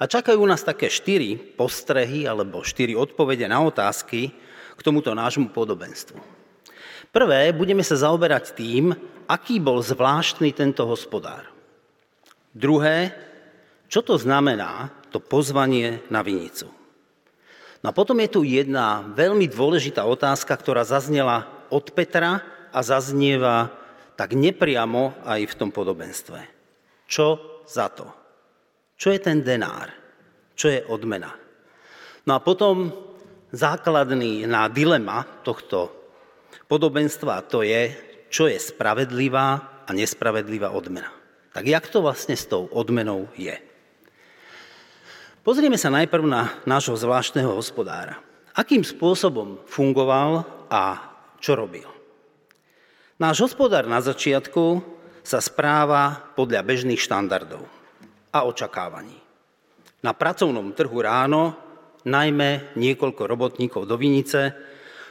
A 0.00 0.08
čakajú 0.08 0.40
nás 0.48 0.64
také 0.64 0.88
štyri 0.88 1.36
postrehy 1.36 2.24
alebo 2.24 2.64
štyri 2.64 2.96
odpovede 2.96 3.44
na 3.44 3.60
otázky 3.60 4.32
k 4.74 4.80
tomuto 4.80 5.12
nášmu 5.12 5.52
podobenstvu. 5.52 6.16
Prvé, 7.12 7.52
budeme 7.52 7.84
sa 7.84 8.00
zaoberať 8.00 8.56
tým, 8.56 8.96
aký 9.28 9.60
bol 9.60 9.84
zvláštny 9.84 10.56
tento 10.56 10.88
hospodár. 10.88 11.49
Druhé, 12.50 13.14
čo 13.86 14.02
to 14.02 14.18
znamená, 14.18 14.90
to 15.10 15.18
pozvanie 15.18 16.02
na 16.10 16.22
vinicu. 16.22 16.70
No 17.80 17.90
a 17.90 17.96
potom 17.96 18.20
je 18.20 18.30
tu 18.30 18.40
jedna 18.44 19.02
veľmi 19.16 19.48
dôležitá 19.48 20.04
otázka, 20.04 20.52
ktorá 20.52 20.84
zaznela 20.84 21.48
od 21.72 21.90
Petra 21.94 22.44
a 22.70 22.78
zaznieva 22.84 23.72
tak 24.20 24.36
nepriamo 24.36 25.16
aj 25.24 25.40
v 25.48 25.56
tom 25.56 25.72
podobenstve. 25.72 26.38
Čo 27.08 27.40
za 27.64 27.88
to? 27.88 28.04
Čo 29.00 29.16
je 29.16 29.20
ten 29.24 29.40
denár? 29.40 29.88
Čo 30.52 30.68
je 30.68 30.84
odmena? 30.92 31.32
No 32.28 32.36
a 32.36 32.44
potom 32.44 32.92
základný 33.48 34.44
na 34.44 34.68
dilema 34.68 35.24
tohto 35.40 35.88
podobenstva 36.68 37.48
to 37.48 37.64
je, 37.64 37.96
čo 38.28 38.44
je 38.44 38.60
spravedlivá 38.60 39.48
a 39.88 39.90
nespravedlivá 39.96 40.68
odmena. 40.70 41.19
Tak 41.50 41.66
jak 41.66 41.90
to 41.90 41.98
vlastne 41.98 42.38
s 42.38 42.46
tou 42.46 42.70
odmenou 42.70 43.26
je? 43.34 43.58
Pozrieme 45.42 45.80
sa 45.80 45.90
najprv 45.90 46.24
na 46.28 46.54
nášho 46.62 46.94
zvláštneho 46.94 47.50
hospodára. 47.56 48.22
Akým 48.54 48.86
spôsobom 48.86 49.62
fungoval 49.66 50.46
a 50.70 51.00
čo 51.42 51.58
robil? 51.58 51.88
Náš 53.18 53.50
hospodár 53.50 53.88
na 53.88 53.98
začiatku 53.98 54.80
sa 55.26 55.42
správa 55.42 56.32
podľa 56.38 56.64
bežných 56.64 57.02
štandardov 57.02 57.66
a 58.30 58.38
očakávaní. 58.46 59.18
Na 60.00 60.16
pracovnom 60.16 60.72
trhu 60.72 60.98
ráno 61.02 61.52
najmä 62.08 62.72
niekoľko 62.78 63.22
robotníkov 63.28 63.84
do 63.84 64.00
Vinice, 64.00 64.56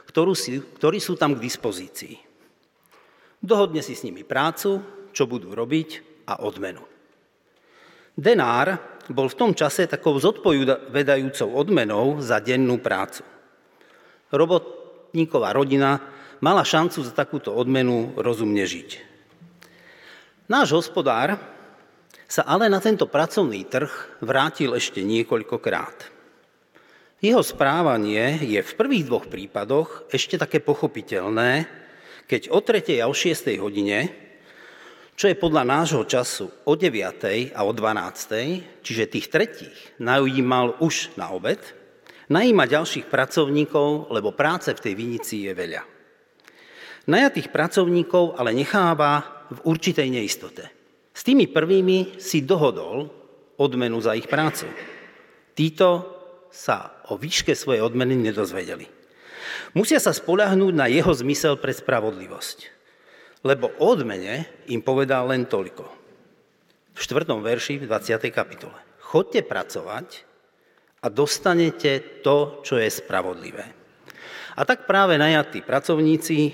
ktorí 0.10 0.98
sú 0.98 1.14
tam 1.20 1.38
k 1.38 1.44
dispozícii. 1.46 2.16
Dohodne 3.38 3.86
si 3.86 3.94
s 3.94 4.02
nimi 4.02 4.26
prácu, 4.26 4.82
čo 5.14 5.30
budú 5.30 5.54
robiť 5.54 6.09
a 6.30 6.46
odmenu. 6.46 6.86
Denár 8.14 8.78
bol 9.10 9.26
v 9.32 9.40
tom 9.40 9.52
čase 9.58 9.90
takou 9.90 10.14
zodpovedajúcou 10.22 11.50
odmenou 11.56 12.22
za 12.22 12.38
dennú 12.38 12.78
prácu. 12.78 13.26
Robotníková 14.30 15.50
rodina 15.56 15.98
mala 16.44 16.62
šancu 16.62 17.02
za 17.02 17.14
takúto 17.16 17.56
odmenu 17.56 18.14
rozumne 18.20 18.62
žiť. 18.62 18.90
Náš 20.46 20.78
hospodár 20.78 21.42
sa 22.30 22.46
ale 22.46 22.70
na 22.70 22.78
tento 22.78 23.10
pracovný 23.10 23.66
trh 23.66 24.22
vrátil 24.22 24.78
ešte 24.78 25.02
niekoľkokrát. 25.02 26.20
Jeho 27.20 27.44
správanie 27.44 28.40
je 28.46 28.62
v 28.62 28.76
prvých 28.78 29.08
dvoch 29.10 29.26
prípadoch 29.28 30.08
ešte 30.14 30.40
také 30.40 30.62
pochopiteľné, 30.64 31.68
keď 32.30 32.54
o 32.54 32.62
3. 32.62 33.02
a 33.02 33.10
o 33.10 33.16
6. 33.18 33.58
hodine 33.60 34.29
čo 35.20 35.28
je 35.28 35.36
podľa 35.36 35.68
nášho 35.68 36.08
času 36.08 36.48
o 36.64 36.80
9. 36.80 37.52
a 37.52 37.60
o 37.68 37.72
12. 37.76 38.80
čiže 38.80 39.12
tých 39.12 39.28
tretích 39.28 39.76
najímal 40.00 40.80
už 40.80 41.20
na 41.20 41.36
obed, 41.36 41.60
najíma 42.32 42.64
ďalších 42.64 43.12
pracovníkov, 43.12 44.16
lebo 44.16 44.32
práce 44.32 44.72
v 44.72 44.80
tej 44.80 44.94
vinici 44.96 45.44
je 45.44 45.52
veľa. 45.52 45.84
Najatých 47.12 47.52
pracovníkov 47.52 48.40
ale 48.40 48.56
necháva 48.56 49.44
v 49.52 49.60
určitej 49.68 50.08
neistote. 50.08 50.72
S 51.12 51.28
tými 51.28 51.52
prvými 51.52 52.16
si 52.16 52.48
dohodol 52.48 53.12
odmenu 53.60 54.00
za 54.00 54.16
ich 54.16 54.32
prácu. 54.32 54.72
Títo 55.52 56.16
sa 56.48 57.04
o 57.12 57.20
výške 57.20 57.52
svojej 57.60 57.84
odmeny 57.84 58.16
nedozvedeli. 58.16 58.88
Musia 59.76 60.00
sa 60.00 60.16
spolahnúť 60.16 60.72
na 60.72 60.88
jeho 60.88 61.12
zmysel 61.12 61.60
pre 61.60 61.76
spravodlivosť. 61.76 62.79
Lebo 63.40 63.72
odmene 63.80 64.68
im 64.68 64.84
povedal 64.84 65.32
len 65.32 65.48
toľko. 65.48 65.86
V 66.92 67.00
4. 67.00 67.32
verši 67.40 67.80
v 67.80 67.88
20. 67.88 68.20
kapitole. 68.36 68.76
Chodte 69.00 69.40
pracovať 69.42 70.28
a 71.00 71.08
dostanete 71.08 72.20
to, 72.20 72.60
čo 72.62 72.76
je 72.76 72.92
spravodlivé. 72.92 73.66
A 74.60 74.68
tak 74.68 74.84
práve 74.84 75.16
najatí 75.16 75.64
pracovníci, 75.64 76.52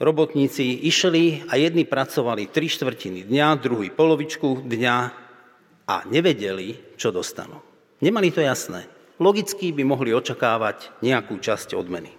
robotníci 0.00 0.88
išli 0.88 1.44
a 1.44 1.60
jedni 1.60 1.84
pracovali 1.84 2.48
tri 2.48 2.72
štvrtiny 2.72 3.28
dňa, 3.28 3.60
druhý 3.60 3.92
polovičku 3.92 4.64
dňa 4.64 4.96
a 5.84 5.94
nevedeli, 6.08 6.96
čo 6.96 7.12
dostanú. 7.12 7.60
Nemali 8.00 8.32
to 8.32 8.40
jasné. 8.40 8.88
Logicky 9.20 9.76
by 9.76 9.84
mohli 9.84 10.16
očakávať 10.16 11.04
nejakú 11.04 11.36
časť 11.36 11.76
odmeny. 11.76 12.17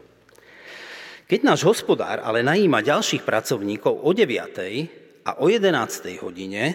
Keď 1.30 1.46
náš 1.46 1.62
hospodár 1.62 2.26
ale 2.26 2.42
najíma 2.42 2.82
ďalších 2.82 3.22
pracovníkov 3.22 4.02
o 4.02 4.10
9. 4.18 5.30
a 5.30 5.38
o 5.38 5.46
11. 5.46 6.26
hodine, 6.26 6.74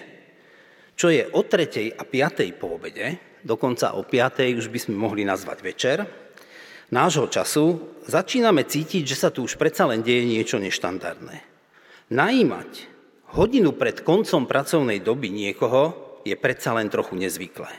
čo 0.95 1.11
je 1.11 1.27
o 1.27 1.43
3. 1.43 1.99
a 1.99 2.03
5. 2.07 2.55
po 2.55 2.79
obede, 2.79 3.19
dokonca 3.43 3.99
o 3.99 4.07
5. 4.07 4.55
už 4.55 4.71
by 4.71 4.79
sme 4.79 4.95
mohli 4.95 5.27
nazvať 5.27 5.59
večer, 5.59 5.99
nášho 6.95 7.27
času 7.27 7.99
začíname 8.07 8.63
cítiť, 8.63 9.03
že 9.03 9.27
sa 9.27 9.35
tu 9.35 9.43
už 9.43 9.59
predsa 9.59 9.91
len 9.91 10.07
deje 10.07 10.23
niečo 10.23 10.63
neštandardné. 10.63 11.43
Najímať 12.15 12.87
hodinu 13.35 13.75
pred 13.75 14.07
koncom 14.07 14.47
pracovnej 14.47 15.03
doby 15.03 15.35
niekoho 15.35 15.99
je 16.23 16.39
predsa 16.39 16.79
len 16.79 16.87
trochu 16.95 17.19
nezvyklé. 17.19 17.75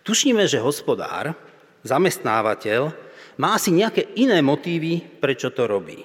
Tušíme, 0.00 0.48
že 0.48 0.64
hospodár, 0.64 1.36
zamestnávateľ, 1.84 3.03
má 3.38 3.58
asi 3.58 3.74
nejaké 3.74 4.14
iné 4.18 4.38
motívy, 4.40 5.02
prečo 5.18 5.50
to 5.50 5.66
robí. 5.66 5.98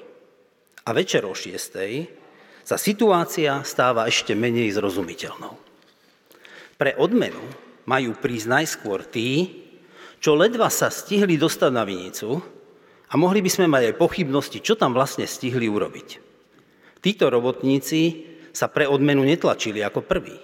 A 0.86 0.90
večer 0.96 1.22
o 1.28 1.38
6. 1.38 2.66
sa 2.66 2.78
situácia 2.78 3.62
stáva 3.62 4.10
ešte 4.10 4.34
menej 4.34 4.74
zrozumiteľnou. 4.74 5.54
Pre 6.80 6.92
odmenu 6.98 7.44
majú 7.86 8.16
prísť 8.18 8.48
najskôr 8.50 9.06
tí, 9.06 9.62
čo 10.18 10.34
ledva 10.34 10.72
sa 10.74 10.90
stihli 10.90 11.38
dostať 11.38 11.72
na 11.72 11.84
vinicu 11.86 12.40
a 13.10 13.14
mohli 13.18 13.42
by 13.42 13.50
sme 13.52 13.68
mať 13.68 13.94
aj 13.94 14.00
pochybnosti, 14.00 14.60
čo 14.62 14.78
tam 14.78 14.94
vlastne 14.94 15.26
stihli 15.26 15.66
urobiť. 15.70 16.10
Títo 17.00 17.32
robotníci 17.32 18.28
sa 18.52 18.68
pre 18.68 18.90
odmenu 18.90 19.24
netlačili 19.24 19.80
ako 19.80 20.04
prví. 20.04 20.38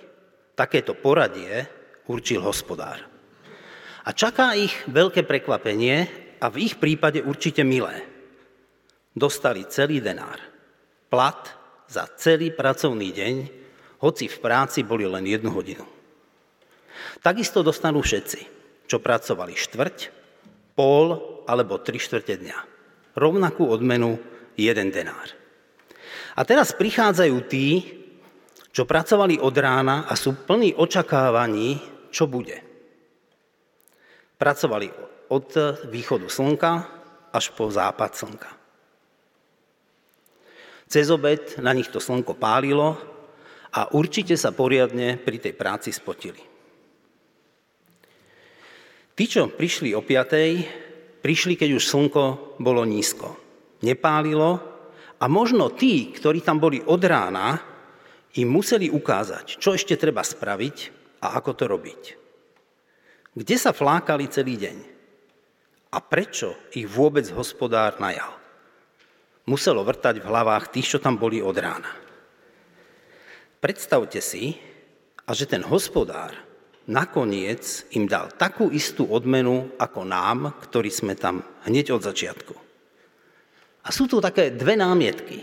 Takéto 0.56 0.96
poradie 0.96 1.68
určil 2.08 2.40
hospodár. 2.40 3.04
A 4.06 4.10
čaká 4.14 4.54
ich 4.56 4.72
veľké 4.88 5.26
prekvapenie 5.26 6.25
a 6.46 6.54
v 6.54 6.70
ich 6.70 6.78
prípade 6.78 7.26
určite 7.26 7.66
milé. 7.66 8.06
Dostali 9.18 9.66
celý 9.66 9.98
denár. 9.98 10.38
Plat 11.10 11.42
za 11.90 12.06
celý 12.22 12.54
pracovný 12.54 13.10
deň, 13.10 13.36
hoci 14.06 14.30
v 14.30 14.38
práci 14.38 14.86
boli 14.86 15.10
len 15.10 15.26
jednu 15.26 15.50
hodinu. 15.50 15.82
Takisto 17.26 17.66
dostanú 17.66 18.06
všetci, 18.06 18.40
čo 18.86 19.02
pracovali 19.02 19.58
štvrť, 19.58 19.98
pol 20.78 21.18
alebo 21.50 21.82
tri 21.82 21.98
štvrte 21.98 22.38
dňa. 22.38 22.58
Rovnakú 23.18 23.66
odmenu 23.66 24.22
jeden 24.54 24.94
denár. 24.94 25.34
A 26.38 26.46
teraz 26.46 26.78
prichádzajú 26.78 27.38
tí, 27.50 27.68
čo 28.70 28.86
pracovali 28.86 29.42
od 29.42 29.56
rána 29.56 30.06
a 30.06 30.14
sú 30.14 30.36
plní 30.46 30.78
očakávaní, 30.78 31.80
čo 32.12 32.28
bude. 32.28 32.60
Pracovali 34.36 35.05
od 35.30 35.50
východu 35.90 36.28
slnka 36.30 36.72
až 37.34 37.52
po 37.52 37.68
západ 37.68 38.12
slnka. 38.16 38.52
Cez 40.86 41.10
obed 41.10 41.58
na 41.60 41.74
nich 41.74 41.90
to 41.90 41.98
slnko 41.98 42.38
pálilo 42.38 42.96
a 43.74 43.92
určite 43.92 44.38
sa 44.38 44.54
poriadne 44.54 45.18
pri 45.18 45.38
tej 45.42 45.54
práci 45.58 45.90
spotili. 45.90 46.40
Tí, 49.16 49.24
čo 49.26 49.48
prišli 49.48 49.96
o 49.96 50.04
piatej, 50.04 50.52
prišli, 51.24 51.56
keď 51.56 51.70
už 51.80 51.84
slnko 51.88 52.24
bolo 52.60 52.84
nízko. 52.84 53.36
Nepálilo 53.84 54.52
a 55.20 55.26
možno 55.32 55.72
tí, 55.72 56.12
ktorí 56.12 56.44
tam 56.44 56.60
boli 56.60 56.84
od 56.84 57.02
rána, 57.02 57.60
im 58.36 58.52
museli 58.52 58.92
ukázať, 58.92 59.56
čo 59.58 59.72
ešte 59.72 59.96
treba 59.96 60.20
spraviť 60.20 60.78
a 61.24 61.40
ako 61.40 61.52
to 61.56 61.66
robiť. 61.66 62.02
Kde 63.36 63.56
sa 63.56 63.72
flákali 63.72 64.28
celý 64.28 64.60
deň? 64.60 64.95
A 65.92 66.00
prečo 66.02 66.56
ich 66.74 66.88
vôbec 66.90 67.28
hospodár 67.36 68.00
najal? 68.02 68.34
Muselo 69.46 69.86
vrtať 69.86 70.22
v 70.22 70.30
hlavách 70.30 70.74
tých, 70.74 70.98
čo 70.98 71.00
tam 71.04 71.22
boli 71.22 71.44
od 71.44 71.54
rána. 71.54 71.92
Predstavte 73.62 74.22
si, 74.22 74.58
a 75.26 75.34
že 75.34 75.50
ten 75.50 75.66
hospodár 75.66 76.38
nakoniec 76.86 77.90
im 77.98 78.06
dal 78.06 78.30
takú 78.38 78.70
istú 78.70 79.10
odmenu 79.10 79.74
ako 79.82 80.06
nám, 80.06 80.54
ktorí 80.70 80.94
sme 80.94 81.18
tam 81.18 81.42
hneď 81.66 81.98
od 81.98 82.06
začiatku. 82.06 82.54
A 83.86 83.90
sú 83.90 84.06
tu 84.06 84.22
také 84.22 84.54
dve 84.54 84.78
námietky. 84.78 85.42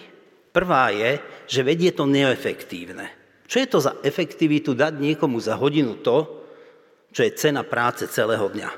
Prvá 0.54 0.90
je, 0.94 1.18
že 1.50 1.66
vedie 1.66 1.90
to 1.90 2.06
neefektívne. 2.06 3.10
Čo 3.46 3.56
je 3.58 3.68
to 3.68 3.78
za 3.82 3.92
efektivitu 4.06 4.74
dať 4.74 4.98
niekomu 4.98 5.38
za 5.42 5.58
hodinu 5.58 5.98
to, 5.98 6.42
čo 7.12 7.26
je 7.26 7.36
cena 7.36 7.66
práce 7.66 8.06
celého 8.08 8.48
dňa? 8.48 8.70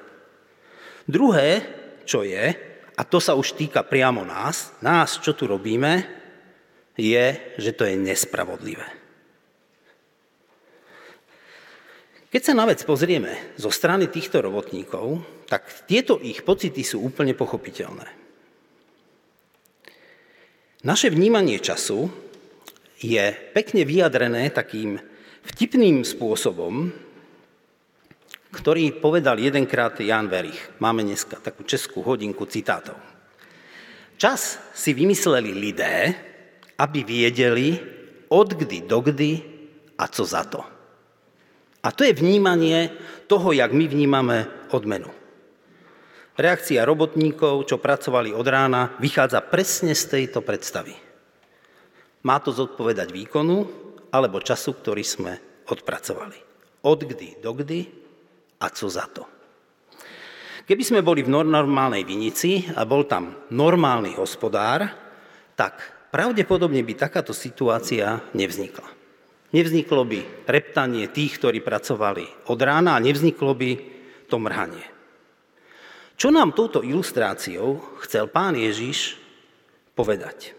Druhé, 1.05 1.61
čo 2.09 2.25
je, 2.25 2.57
a 2.95 3.03
to 3.05 3.19
sa 3.21 3.37
už 3.37 3.59
týka 3.59 3.85
priamo 3.85 4.25
nás, 4.25 4.73
nás, 4.81 5.21
čo 5.21 5.37
tu 5.37 5.45
robíme, 5.45 6.07
je, 6.95 7.57
že 7.59 7.75
to 7.75 7.85
je 7.85 7.99
nespravodlivé. 7.99 8.87
Keď 12.31 12.43
sa 12.43 12.55
na 12.55 12.67
vec 12.67 12.83
pozrieme 12.83 13.55
zo 13.55 13.71
strany 13.71 14.11
týchto 14.11 14.43
robotníkov, 14.43 15.23
tak 15.47 15.87
tieto 15.87 16.19
ich 16.19 16.43
pocity 16.43 16.83
sú 16.83 16.99
úplne 17.07 17.31
pochopiteľné. 17.31 18.11
Naše 20.83 21.15
vnímanie 21.15 21.63
času 21.63 22.11
je 22.99 23.33
pekne 23.55 23.87
vyjadrené 23.87 24.51
takým 24.51 24.99
vtipným 25.47 26.03
spôsobom, 26.03 26.91
ktorý 28.55 29.03
povedal 29.03 29.43
jedenkrát 29.43 29.99
Jan 29.99 30.31
Verich. 30.31 30.79
Máme 30.79 31.03
dneska 31.03 31.43
takú 31.43 31.67
českú 31.67 32.07
hodinku 32.07 32.47
citátov. 32.47 32.95
Čas 34.15 34.63
si 34.71 34.95
vymysleli 34.95 35.51
lidé, 35.51 36.15
aby 36.79 37.03
viedeli, 37.03 37.77
do 38.87 38.99
kdy 39.03 39.33
a 39.99 40.05
co 40.07 40.23
za 40.27 40.43
to. 40.47 40.63
A 41.85 41.89
to 41.93 42.07
je 42.07 42.17
vnímanie 42.17 42.91
toho, 43.29 43.53
jak 43.53 43.71
my 43.75 43.85
vnímame 43.91 44.71
odmenu. 44.73 45.11
Reakcia 46.35 46.83
robotníkov, 46.83 47.71
čo 47.71 47.79
pracovali 47.79 48.35
od 48.35 48.47
rána, 48.47 48.99
vychádza 48.99 49.39
presne 49.47 49.95
z 49.95 50.19
tejto 50.19 50.43
predstavy. 50.43 50.99
Má 52.27 52.43
to 52.43 52.51
zodpovedať 52.51 53.15
výkonu 53.15 53.69
alebo 54.11 54.43
času, 54.43 54.75
ktorý 54.75 55.05
sme 55.07 55.33
odpracovali. 55.71 56.39
Od 56.83 57.01
kdy 57.07 57.39
do 57.39 57.53
kdy 57.55 58.04
a 58.65 58.73
co 58.73 58.89
za 58.89 59.05
to. 59.13 59.29
Keby 60.65 60.81
sme 60.81 61.05
boli 61.05 61.21
v 61.21 61.29
normálnej 61.29 62.09
vinici 62.09 62.65
a 62.73 62.89
bol 62.89 63.05
tam 63.05 63.53
normálny 63.53 64.17
hospodár, 64.17 64.89
tak 65.53 66.09
pravdepodobne 66.09 66.81
by 66.81 66.97
takáto 66.97 67.37
situácia 67.37 68.25
nevznikla. 68.33 68.89
Nevzniklo 69.53 70.09
by 70.09 70.49
reptanie 70.49 71.13
tých, 71.13 71.37
ktorí 71.37 71.61
pracovali 71.61 72.49
od 72.49 72.59
rána 72.59 72.97
a 72.97 73.05
nevzniklo 73.05 73.53
by 73.53 73.71
to 74.27 74.41
mrhanie. 74.41 74.89
Čo 76.17 76.33
nám 76.33 76.57
touto 76.57 76.81
ilustráciou 76.81 78.01
chcel 78.01 78.33
pán 78.33 78.57
Ježiš 78.57 79.21
povedať? 79.93 80.57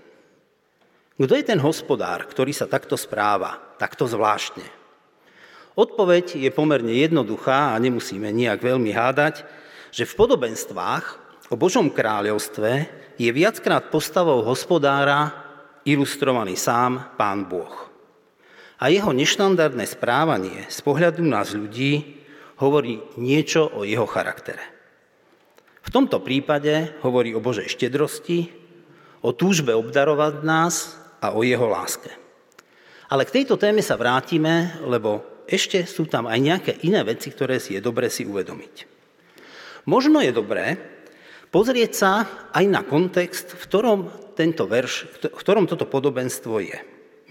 Kto 1.17 1.33
je 1.33 1.47
ten 1.47 1.59
hospodár, 1.63 2.27
ktorý 2.27 2.51
sa 2.53 2.69
takto 2.69 2.99
správa, 2.99 3.57
takto 3.81 4.05
zvláštne? 4.05 4.84
Odpoveď 5.75 6.39
je 6.39 6.49
pomerne 6.55 6.91
jednoduchá 6.91 7.75
a 7.75 7.81
nemusíme 7.83 8.31
nejak 8.31 8.63
veľmi 8.63 8.95
hádať, 8.95 9.43
že 9.91 10.07
v 10.07 10.17
podobenstvách 10.17 11.05
o 11.51 11.55
Božom 11.59 11.91
kráľovstve 11.91 12.87
je 13.19 13.29
viackrát 13.31 13.91
postavou 13.91 14.43
hospodára 14.43 15.35
ilustrovaný 15.83 16.55
sám 16.55 17.15
pán 17.19 17.47
Boh 17.47 17.95
a 18.79 18.91
jeho 18.91 19.15
neštandardné 19.15 19.87
správanie 19.87 20.67
z 20.67 20.79
pohľadu 20.83 21.23
nás 21.23 21.55
ľudí 21.55 22.19
hovorí 22.59 22.99
niečo 23.15 23.67
o 23.71 23.87
jeho 23.87 24.07
charaktere. 24.07 24.61
V 25.85 25.93
tomto 25.93 26.19
prípade 26.19 26.97
hovorí 27.05 27.31
o 27.37 27.43
Božej 27.43 27.71
štedrosti, 27.71 28.51
o 29.21 29.31
túžbe 29.31 29.71
obdarovať 29.71 30.33
nás 30.43 30.97
a 31.21 31.31
o 31.31 31.45
jeho 31.45 31.65
láske. 31.69 32.09
Ale 33.05 33.23
k 33.23 33.41
tejto 33.41 33.55
téme 33.55 33.85
sa 33.85 33.95
vrátime, 33.95 34.81
lebo 34.81 35.34
ešte 35.45 35.85
sú 35.85 36.09
tam 36.09 36.25
aj 36.25 36.39
nejaké 36.41 36.71
iné 36.85 37.01
veci, 37.05 37.29
ktoré 37.29 37.61
si 37.61 37.77
je 37.77 37.81
dobré 37.81 38.09
si 38.09 38.25
uvedomiť. 38.25 38.85
Možno 39.85 40.21
je 40.21 40.33
dobré 40.33 40.77
pozrieť 41.53 41.91
sa 41.93 42.11
aj 42.51 42.65
na 42.65 42.81
kontext, 42.81 43.53
v 43.55 43.63
ktorom 43.63 43.99
tento 44.35 44.67
verš, 44.67 45.07
v 45.31 45.39
ktorom 45.39 45.69
toto 45.69 45.87
podobenstvo 45.87 46.59
je. 46.59 46.77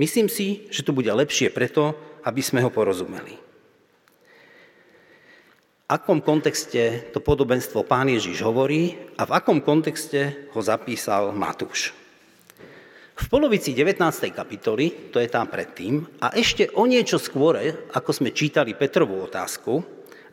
Myslím 0.00 0.27
si, 0.27 0.66
že 0.72 0.83
to 0.83 0.96
bude 0.96 1.11
lepšie 1.11 1.53
preto, 1.53 1.94
aby 2.24 2.40
sme 2.40 2.64
ho 2.64 2.70
porozumeli. 2.72 3.37
V 5.85 5.92
akom 5.92 6.24
kontexte 6.24 7.12
to 7.12 7.20
podobenstvo 7.20 7.85
pán 7.85 8.09
Ježiš 8.09 8.40
hovorí 8.40 8.96
a 9.20 9.29
v 9.29 9.37
akom 9.37 9.61
kontexte 9.61 10.48
ho 10.57 10.61
zapísal 10.64 11.31
Matúš. 11.37 12.03
V 13.14 13.27
polovici 13.31 13.70
19. 13.79 14.03
kapitoly, 14.35 15.14
to 15.14 15.22
je 15.22 15.31
tam 15.31 15.46
predtým, 15.46 16.03
a 16.18 16.35
ešte 16.35 16.74
o 16.74 16.83
niečo 16.83 17.22
skôr, 17.22 17.55
ako 17.94 18.11
sme 18.11 18.35
čítali 18.35 18.74
Petrovú 18.74 19.22
otázku, 19.22 19.79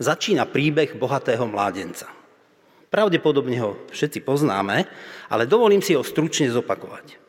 začína 0.01 0.49
príbeh 0.49 0.97
bohatého 0.97 1.45
mládenca. 1.45 2.09
Pravdepodobne 2.89 3.55
ho 3.61 3.77
všetci 3.93 4.25
poznáme, 4.25 4.89
ale 5.29 5.45
dovolím 5.45 5.85
si 5.85 5.93
ho 5.93 6.01
stručne 6.01 6.49
zopakovať. 6.49 7.21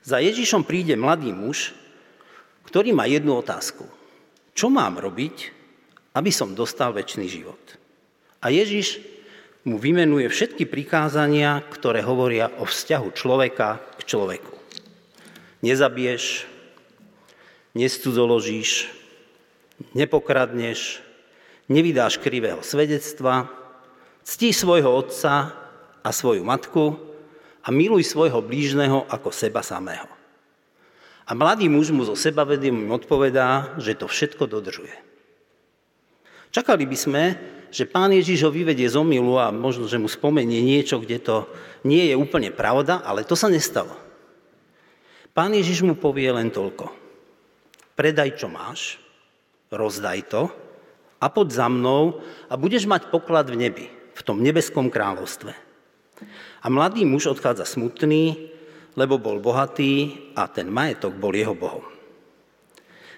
Za 0.00 0.24
Ježišom 0.24 0.64
príde 0.64 0.96
mladý 0.96 1.36
muž, 1.36 1.76
ktorý 2.64 2.96
má 2.96 3.04
jednu 3.04 3.36
otázku. 3.36 3.84
Čo 4.56 4.72
mám 4.72 4.96
robiť, 4.96 5.52
aby 6.16 6.32
som 6.32 6.56
dostal 6.56 6.96
väčší 6.96 7.28
život. 7.28 7.60
A 8.40 8.48
Ježiš 8.48 8.96
mu 9.68 9.76
vymenuje 9.76 10.28
všetky 10.32 10.64
prikázania, 10.68 11.60
ktoré 11.68 12.00
hovoria 12.00 12.48
o 12.60 12.64
vzťahu 12.64 13.08
človeka 13.12 13.80
k 14.00 14.08
človeku. 14.08 14.53
Nezabiješ, 15.64 16.44
nescudzoložíš, 17.72 18.92
nepokradneš, 19.96 21.00
nevydáš 21.72 22.20
krivého 22.20 22.60
svedectva, 22.60 23.48
ctí 24.28 24.52
svojho 24.52 24.92
otca 24.92 25.56
a 26.04 26.08
svoju 26.12 26.44
matku 26.44 27.00
a 27.64 27.72
miluj 27.72 28.04
svojho 28.04 28.44
blížneho 28.44 29.08
ako 29.08 29.32
seba 29.32 29.64
samého. 29.64 30.04
A 31.24 31.32
mladý 31.32 31.72
muž 31.72 31.88
mu 31.96 32.04
zo 32.04 32.12
sebavedomím 32.12 32.92
odpovedá, 32.92 33.72
že 33.80 33.96
to 33.96 34.04
všetko 34.04 34.44
dodržuje. 34.44 34.92
Čakali 36.52 36.84
by 36.84 36.96
sme, 37.00 37.24
že 37.72 37.88
pán 37.88 38.12
Ježiš 38.12 38.44
ho 38.44 38.52
vyvedie 38.52 38.84
z 38.84 39.00
omilu 39.00 39.40
a 39.40 39.48
možno, 39.48 39.88
že 39.88 39.96
mu 39.96 40.12
spomenie 40.12 40.60
niečo, 40.60 41.00
kde 41.00 41.16
to 41.24 41.48
nie 41.88 42.12
je 42.12 42.14
úplne 42.20 42.52
pravda, 42.52 43.00
ale 43.00 43.24
to 43.24 43.32
sa 43.32 43.48
nestalo. 43.48 44.03
Pán 45.34 45.50
Ježiš 45.50 45.82
mu 45.82 45.98
povie 45.98 46.30
len 46.30 46.46
toľko. 46.54 46.94
Predaj, 47.98 48.38
čo 48.38 48.46
máš, 48.46 49.02
rozdaj 49.66 50.30
to 50.30 50.46
a 51.18 51.26
poď 51.26 51.48
za 51.50 51.66
mnou 51.66 52.22
a 52.46 52.54
budeš 52.54 52.86
mať 52.86 53.10
poklad 53.10 53.50
v 53.50 53.66
nebi, 53.66 53.86
v 53.90 54.20
tom 54.22 54.38
nebeskom 54.38 54.94
kráľovstve. 54.94 55.50
A 56.62 56.66
mladý 56.70 57.02
muž 57.02 57.26
odchádza 57.26 57.66
smutný, 57.66 58.54
lebo 58.94 59.18
bol 59.18 59.42
bohatý 59.42 60.22
a 60.38 60.46
ten 60.46 60.70
majetok 60.70 61.18
bol 61.18 61.34
jeho 61.34 61.58
bohom. 61.58 61.82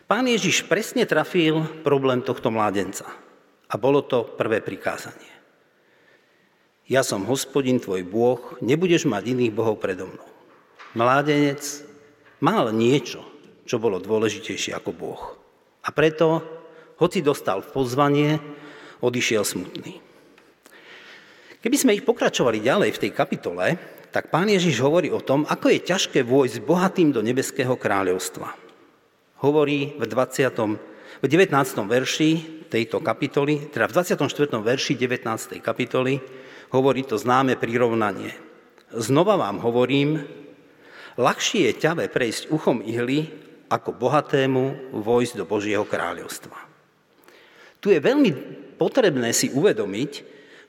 Pán 0.09 0.25
Ježiš 0.25 0.65
presne 0.65 1.05
trafil 1.05 1.69
problém 1.85 2.25
tohto 2.25 2.49
mládenca. 2.49 3.05
A 3.67 3.75
bolo 3.75 4.01
to 4.01 4.25
prvé 4.39 4.63
prikázanie. 4.63 5.35
Ja 6.87 7.03
som 7.03 7.27
hospodin 7.27 7.83
tvoj 7.83 8.07
Bôh, 8.07 8.41
nebudeš 8.63 9.11
mať 9.11 9.35
iných 9.35 9.53
bohov 9.53 9.83
predo 9.83 10.07
mnou. 10.07 10.29
Mládenec 10.95 11.59
mal 12.41 12.73
niečo, 12.73 13.25
čo 13.67 13.81
bolo 13.81 14.03
dôležitejšie 14.03 14.77
ako 14.77 14.91
Boh. 14.93 15.23
A 15.87 15.89
preto, 15.95 16.43
hoci 16.99 17.21
dostal 17.23 17.63
pozvanie, 17.63 18.41
odišiel 19.05 19.43
smutný. 19.45 20.01
Keby 21.61 21.77
sme 21.77 21.95
ich 21.99 22.07
pokračovali 22.07 22.63
ďalej 22.63 22.91
v 22.95 23.03
tej 23.07 23.13
kapitole, 23.13 23.67
tak 24.15 24.31
pán 24.31 24.49
Ježiš 24.49 24.81
hovorí 24.81 25.11
o 25.11 25.21
tom, 25.21 25.45
ako 25.45 25.67
je 25.73 25.81
ťažké 25.83 26.25
vojsť 26.25 26.63
bohatým 26.65 27.13
do 27.13 27.21
nebeského 27.21 27.75
kráľovstva. 27.75 28.55
Hovorí 29.45 29.93
v 29.99 30.05
20 30.09 30.97
v 31.21 31.27
19. 31.27 31.53
verši 31.85 32.31
tejto 32.69 33.01
kapitoly, 33.01 33.73
teda 33.73 33.89
v 33.89 33.93
24. 33.93 34.53
verši 34.63 34.93
19. 34.97 35.61
kapitoly, 35.61 36.21
hovorí 36.73 37.03
to 37.05 37.17
známe 37.17 37.57
prirovnanie. 37.57 38.33
Znova 38.95 39.37
vám 39.37 39.61
hovorím, 39.61 40.23
ľahšie 41.17 41.73
je 41.73 41.81
ťave 41.81 42.13
prejsť 42.13 42.53
uchom 42.53 42.85
ihly, 42.85 43.33
ako 43.67 43.99
bohatému 43.99 44.95
vojsť 44.95 45.43
do 45.43 45.45
Božieho 45.49 45.83
kráľovstva. 45.83 46.55
Tu 47.83 47.93
je 47.93 48.01
veľmi 48.01 48.31
potrebné 48.79 49.35
si 49.35 49.51
uvedomiť, 49.51 50.13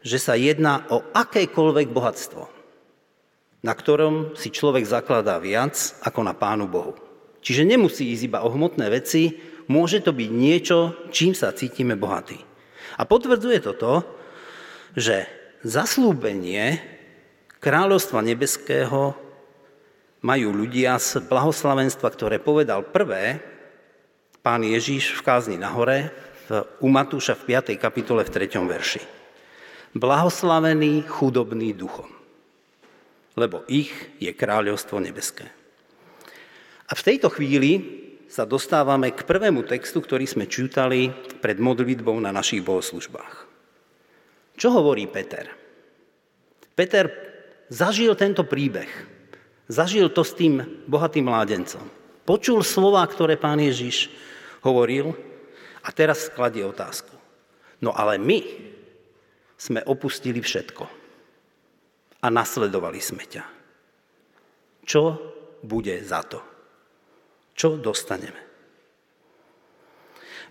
že 0.01 0.17
sa 0.17 0.33
jedná 0.33 0.87
o 0.89 1.03
akékoľvek 1.13 1.87
bohatstvo, 1.93 2.43
na 3.61 3.73
ktorom 3.73 4.33
si 4.33 4.49
človek 4.49 4.87
zakladá 4.87 5.37
viac 5.37 5.75
ako 6.01 6.19
na 6.25 6.33
Pánu 6.33 6.65
Bohu. 6.65 6.95
Čiže 7.43 7.67
nemusí 7.67 8.09
ísť 8.11 8.23
iba 8.33 8.39
o 8.41 8.49
hmotné 8.49 8.89
veci, 8.89 9.37
môže 9.69 10.01
to 10.01 10.15
byť 10.15 10.29
niečo, 10.31 10.77
čím 11.13 11.37
sa 11.37 11.53
cítime 11.53 11.93
bohatí. 11.93 12.39
A 12.97 13.05
potvrdzuje 13.05 13.59
to 13.61 13.73
to, 13.77 13.93
že 14.97 15.29
zaslúbenie 15.61 16.81
kráľovstva 17.61 18.25
nebeského 18.25 19.26
majú 20.21 20.49
ľudia 20.53 20.97
z 20.97 21.21
blahoslavenstva, 21.25 22.07
ktoré 22.09 22.37
povedal 22.41 22.81
prvé 22.81 23.41
pán 24.41 24.63
Ježíš 24.63 25.17
v 25.19 25.25
kázni 25.27 25.57
na 25.59 25.67
hore, 25.75 26.09
u 26.79 26.87
Matúša 26.87 27.35
v 27.35 27.59
5. 27.59 27.75
kapitole 27.75 28.23
v 28.23 28.31
3. 28.31 28.55
verši. 28.63 29.03
Blahoslavený 29.91 31.03
chudobný 31.03 31.75
duchom, 31.75 32.07
lebo 33.35 33.67
ich 33.67 33.91
je 34.23 34.31
kráľovstvo 34.31 35.03
nebeské. 35.03 35.51
A 36.87 36.95
v 36.95 37.03
tejto 37.03 37.27
chvíli 37.27 37.99
sa 38.31 38.47
dostávame 38.47 39.11
k 39.11 39.27
prvému 39.27 39.67
textu, 39.67 39.99
ktorý 39.99 40.23
sme 40.23 40.47
čítali 40.47 41.11
pred 41.43 41.59
modlitbou 41.59 42.15
na 42.23 42.31
našich 42.31 42.63
bohoslužbách. 42.63 43.47
Čo 44.55 44.71
hovorí 44.71 45.03
Peter? 45.11 45.51
Peter 46.71 47.11
zažil 47.67 48.15
tento 48.15 48.47
príbeh. 48.47 48.87
Zažil 49.67 50.07
to 50.11 50.23
s 50.23 50.35
tým 50.35 50.63
bohatým 50.87 51.27
mládencom. 51.27 51.83
Počul 52.23 52.63
slova, 52.63 53.03
ktoré 53.07 53.35
pán 53.35 53.59
Ježiš 53.59 54.11
hovoril 54.63 55.11
a 55.83 55.89
teraz 55.91 56.31
skladie 56.31 56.63
otázku. 56.63 57.15
No 57.83 57.91
ale 57.91 58.19
my 58.19 58.39
sme 59.59 59.83
opustili 59.83 60.39
všetko 60.39 60.83
a 62.23 62.27
nasledovali 62.27 62.99
sme 62.99 63.23
ťa. 63.27 63.43
Čo 64.87 65.03
bude 65.63 65.99
za 66.03 66.23
to? 66.23 66.57
čo 67.57 67.73
dostaneme. 67.81 68.37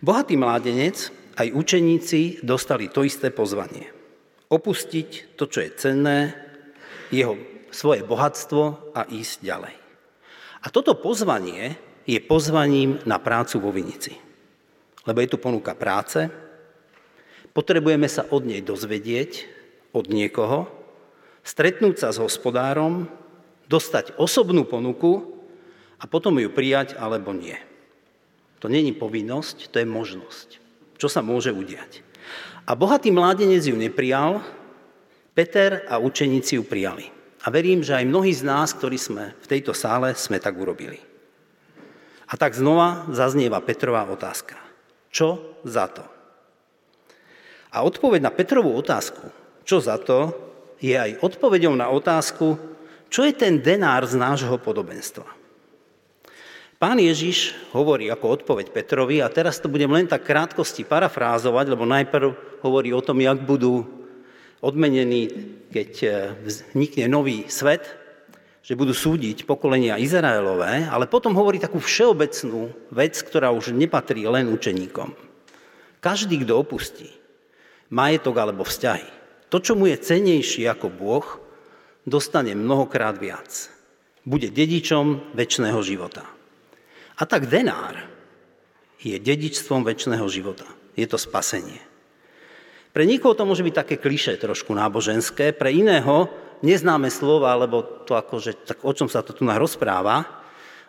Bohatý 0.03 0.35
mládenec 0.35 1.09
aj 1.39 1.55
učeníci 1.55 2.43
dostali 2.43 2.91
to 2.91 3.07
isté 3.07 3.31
pozvanie. 3.31 3.89
Opustiť 4.51 5.39
to, 5.39 5.47
čo 5.47 5.63
je 5.63 5.71
cenné, 5.79 6.19
jeho 7.15 7.39
svoje 7.71 8.03
bohatstvo 8.07 8.93
a 8.95 9.07
ísť 9.09 9.37
ďalej. 9.43 9.75
A 10.63 10.67
toto 10.73 10.99
pozvanie 10.99 11.79
je 12.07 12.19
pozvaním 12.23 12.99
na 13.07 13.19
prácu 13.19 13.59
vo 13.59 13.71
Vinici. 13.75 14.15
Lebo 15.07 15.23
je 15.23 15.31
tu 15.31 15.39
ponuka 15.39 15.75
práce, 15.79 16.27
potrebujeme 17.55 18.11
sa 18.11 18.27
od 18.31 18.43
nej 18.43 18.63
dozvedieť, 18.63 19.47
od 19.95 20.11
niekoho, 20.11 20.67
stretnúť 21.47 22.03
sa 22.03 22.09
s 22.11 22.19
hospodárom, 22.19 23.07
dostať 23.71 24.19
osobnú 24.19 24.67
ponuku 24.67 25.23
a 25.99 26.05
potom 26.11 26.39
ju 26.43 26.51
prijať 26.51 26.99
alebo 26.99 27.31
nie. 27.31 27.57
To 28.61 28.67
není 28.67 28.91
povinnosť, 28.91 29.71
to 29.71 29.79
je 29.79 29.87
možnosť. 29.87 30.49
Čo 30.99 31.07
sa 31.07 31.23
môže 31.23 31.55
udiať. 31.55 32.03
A 32.67 32.75
bohatý 32.75 33.15
mládenec 33.15 33.63
ju 33.63 33.79
neprijal, 33.79 34.43
Peter 35.37 35.85
a 35.87 36.01
učeníci 36.01 36.57
ju 36.59 36.65
prijali. 36.65 37.16
A 37.47 37.55
verím, 37.55 37.87
že 37.87 37.95
aj 37.95 38.11
mnohí 38.11 38.35
z 38.35 38.43
nás, 38.43 38.75
ktorí 38.75 38.99
sme 38.99 39.39
v 39.39 39.47
tejto 39.47 39.71
sále, 39.71 40.19
sme 40.19 40.43
tak 40.43 40.59
urobili. 40.59 40.99
A 42.27 42.35
tak 42.35 42.59
znova 42.59 43.07
zaznieva 43.15 43.63
Petrová 43.63 44.03
otázka. 44.11 44.59
Čo 45.15 45.63
za 45.63 45.87
to? 45.87 46.03
A 47.71 47.87
odpoveď 47.87 48.27
na 48.27 48.35
Petrovú 48.35 48.75
otázku, 48.75 49.31
čo 49.63 49.79
za 49.79 49.95
to, 50.03 50.35
je 50.83 50.99
aj 50.99 51.23
odpoveďou 51.23 51.79
na 51.79 51.87
otázku, 51.87 52.59
čo 53.07 53.23
je 53.23 53.31
ten 53.31 53.63
denár 53.63 54.03
z 54.11 54.19
nášho 54.19 54.59
podobenstva. 54.59 55.25
Pán 56.77 57.01
Ježiš 57.01 57.57
hovorí 57.73 58.13
ako 58.13 58.43
odpoveď 58.43 58.75
Petrovi, 58.75 59.25
a 59.25 59.33
teraz 59.33 59.63
to 59.63 59.71
budem 59.71 59.89
len 59.89 60.05
tak 60.05 60.29
krátkosti 60.29 60.85
parafrázovať, 60.85 61.73
lebo 61.73 61.89
najprv 61.89 62.61
hovorí 62.61 62.93
o 62.93 63.01
tom, 63.01 63.23
jak 63.23 63.41
budú 63.41 63.96
odmenení, 64.65 65.29
keď 65.73 65.91
e, 66.03 66.09
vznikne 66.45 67.09
nový 67.09 67.49
svet, 67.49 67.85
že 68.67 68.75
budú 68.75 68.91
súdiť 68.91 69.47
pokolenia 69.47 70.01
Izraelové, 70.01 70.91
ale 70.91 71.07
potom 71.07 71.39
hovorí 71.39 71.63
takú 71.63 71.79
všeobecnú 71.79 72.75
vec, 72.91 73.15
ktorá 73.23 73.55
už 73.55 73.71
nepatrí 73.71 74.27
len 74.27 74.51
učeníkom. 74.51 75.15
Každý, 76.03 76.43
kto 76.43 76.67
opustí 76.67 77.11
majetok 77.87 78.35
alebo 78.43 78.67
vzťahy, 78.67 79.07
to, 79.47 79.63
čo 79.63 79.79
mu 79.79 79.87
je 79.87 79.95
cenejší 79.95 80.67
ako 80.67 80.91
Boh, 80.91 81.27
dostane 82.03 82.59
mnohokrát 82.59 83.15
viac. 83.15 83.71
Bude 84.27 84.51
dedičom 84.51 85.39
väčšného 85.39 85.79
života. 85.87 86.27
A 87.15 87.23
tak 87.23 87.47
denár 87.47 87.95
je 88.99 89.15
dedičstvom 89.15 89.87
väčšného 89.87 90.27
života. 90.27 90.67
Je 90.99 91.07
to 91.07 91.15
spasenie. 91.15 91.79
Pre 92.97 93.05
niekoho 93.05 93.37
to 93.37 93.45
môže 93.45 93.61
byť 93.61 93.75
také 93.77 94.01
kliše 94.01 94.41
trošku 94.41 94.73
náboženské, 94.73 95.53
pre 95.53 95.69
iného 95.69 96.33
neznáme 96.65 97.13
slova, 97.13 97.53
lebo 97.53 97.85
to 98.09 98.17
akože, 98.17 98.65
tak 98.65 98.81
o 98.89 98.93
čom 98.97 99.05
sa 99.05 99.21
to 99.21 99.37
tu 99.37 99.45
rozpráva, 99.45 100.25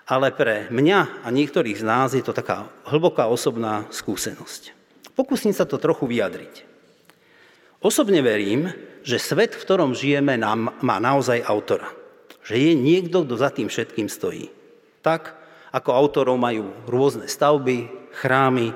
ale 0.07 0.31
pre 0.31 0.71
mňa 0.71 1.19
a 1.19 1.27
niektorých 1.27 1.75
z 1.75 1.83
nás 1.83 2.15
je 2.15 2.23
to 2.23 2.31
taká 2.31 2.71
hlboká 2.87 3.27
osobná 3.27 3.91
skúsenosť. 3.91 4.71
Pokúsim 5.19 5.51
sa 5.51 5.67
to 5.67 5.75
trochu 5.75 6.07
vyjadriť. 6.07 6.63
Osobne 7.83 8.23
verím, 8.23 8.71
že 9.03 9.19
svet, 9.19 9.59
v 9.59 9.67
ktorom 9.67 9.91
žijeme, 9.91 10.39
nám 10.39 10.79
má 10.79 11.03
naozaj 11.03 11.43
autora. 11.43 11.91
Že 12.47 12.55
je 12.55 12.71
niekto, 12.71 13.27
kto 13.27 13.35
za 13.35 13.51
tým 13.51 13.67
všetkým 13.67 14.07
stojí. 14.07 14.47
Tak, 15.03 15.35
ako 15.75 15.91
autorov 15.91 16.39
majú 16.39 16.71
rôzne 16.87 17.27
stavby, 17.27 17.91
chrámy, 18.15 18.71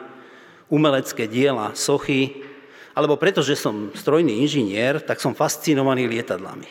umelecké 0.68 1.32
diela, 1.32 1.72
sochy, 1.80 2.51
alebo 2.96 3.16
pretože 3.16 3.56
som 3.56 3.92
strojný 3.96 4.44
inžinier, 4.44 5.00
tak 5.04 5.24
som 5.24 5.38
fascinovaný 5.38 6.08
lietadlami. 6.12 6.68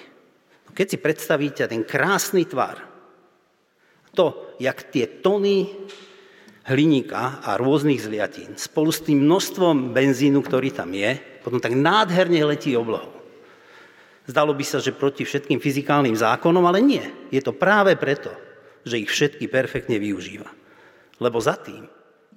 Keď 0.70 0.86
si 0.86 0.98
predstavíte 1.00 1.66
ten 1.66 1.82
krásny 1.82 2.46
tvar, 2.46 2.78
to, 4.14 4.56
jak 4.58 4.90
tie 4.90 5.06
tony 5.22 5.70
hliníka 6.66 7.42
a 7.42 7.56
rôznych 7.56 8.02
zliatín 8.02 8.54
spolu 8.58 8.90
s 8.90 9.02
tým 9.02 9.22
množstvom 9.24 9.94
benzínu, 9.94 10.38
ktorý 10.42 10.70
tam 10.74 10.92
je, 10.94 11.18
potom 11.40 11.58
tak 11.62 11.74
nádherne 11.74 12.42
letí 12.44 12.74
oblohou. 12.76 13.16
Zdalo 14.28 14.54
by 14.54 14.64
sa, 14.66 14.78
že 14.78 14.94
proti 14.94 15.26
všetkým 15.26 15.58
fyzikálnym 15.58 16.14
zákonom, 16.14 16.62
ale 16.62 16.78
nie. 16.78 17.02
Je 17.34 17.42
to 17.42 17.56
práve 17.56 17.96
preto, 17.98 18.30
že 18.86 19.00
ich 19.00 19.10
všetky 19.10 19.50
perfektne 19.50 19.98
využíva. 19.98 20.46
Lebo 21.18 21.42
za 21.42 21.58
tým 21.58 21.88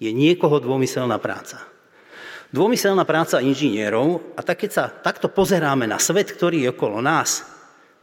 je 0.01 0.09
niekoho 0.09 0.57
dômyselná 0.57 1.21
práca. 1.21 1.72
Dômyselná 2.53 3.01
práca 3.01 3.41
inžinierov 3.41 4.37
a 4.37 4.45
tak 4.45 4.61
keď 4.61 4.71
sa 4.71 4.85
takto 4.85 5.25
pozeráme 5.25 5.89
na 5.89 5.97
svet, 5.97 6.29
ktorý 6.29 6.69
je 6.69 6.69
okolo 6.69 7.01
nás, 7.01 7.41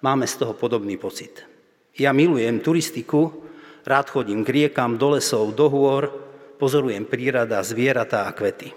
máme 0.03 0.27
z 0.27 0.43
toho 0.43 0.59
podobný 0.59 0.99
pocit. 0.99 1.47
Ja 1.95 2.11
milujem 2.11 2.59
turistiku, 2.59 3.31
rád 3.87 4.11
chodím 4.11 4.43
k 4.43 4.51
riekam, 4.51 4.99
do 4.99 5.15
lesov, 5.15 5.55
do 5.55 5.71
hôr, 5.71 6.11
pozorujem 6.59 7.07
prírada, 7.07 7.63
zvieratá 7.63 8.27
a 8.27 8.35
kvety. 8.35 8.75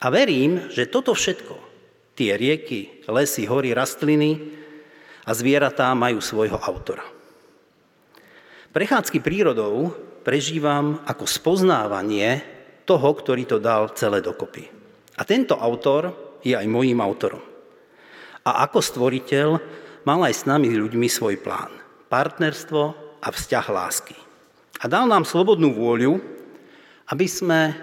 A 0.00 0.08
verím, 0.08 0.72
že 0.72 0.88
toto 0.88 1.12
všetko, 1.12 1.60
tie 2.16 2.32
rieky, 2.40 3.04
lesy, 3.12 3.44
hory, 3.44 3.76
rastliny 3.76 4.56
a 5.28 5.36
zvieratá 5.36 5.92
majú 5.92 6.24
svojho 6.24 6.56
autora. 6.56 7.04
Prechádzky 8.72 9.20
prírodou 9.20 9.92
prežívam 10.24 11.04
ako 11.04 11.28
spoznávanie 11.28 12.55
toho, 12.86 13.08
ktorý 13.12 13.44
to 13.44 13.58
dal 13.58 13.90
celé 13.92 14.22
dokopy. 14.22 14.64
A 15.18 15.22
tento 15.26 15.58
autor 15.58 16.38
je 16.40 16.54
aj 16.54 16.66
mojím 16.70 17.02
autorom. 17.02 17.42
A 18.46 18.62
ako 18.62 18.78
stvoriteľ 18.78 19.48
mal 20.06 20.22
aj 20.22 20.34
s 20.38 20.42
nami 20.46 20.70
ľuďmi 20.70 21.10
svoj 21.10 21.42
plán. 21.42 21.74
Partnerstvo 22.06 22.82
a 23.18 23.28
vzťah 23.28 23.66
lásky. 23.66 24.16
A 24.78 24.86
dal 24.86 25.10
nám 25.10 25.26
slobodnú 25.26 25.74
vôľu, 25.74 26.22
aby 27.10 27.26
sme 27.26 27.74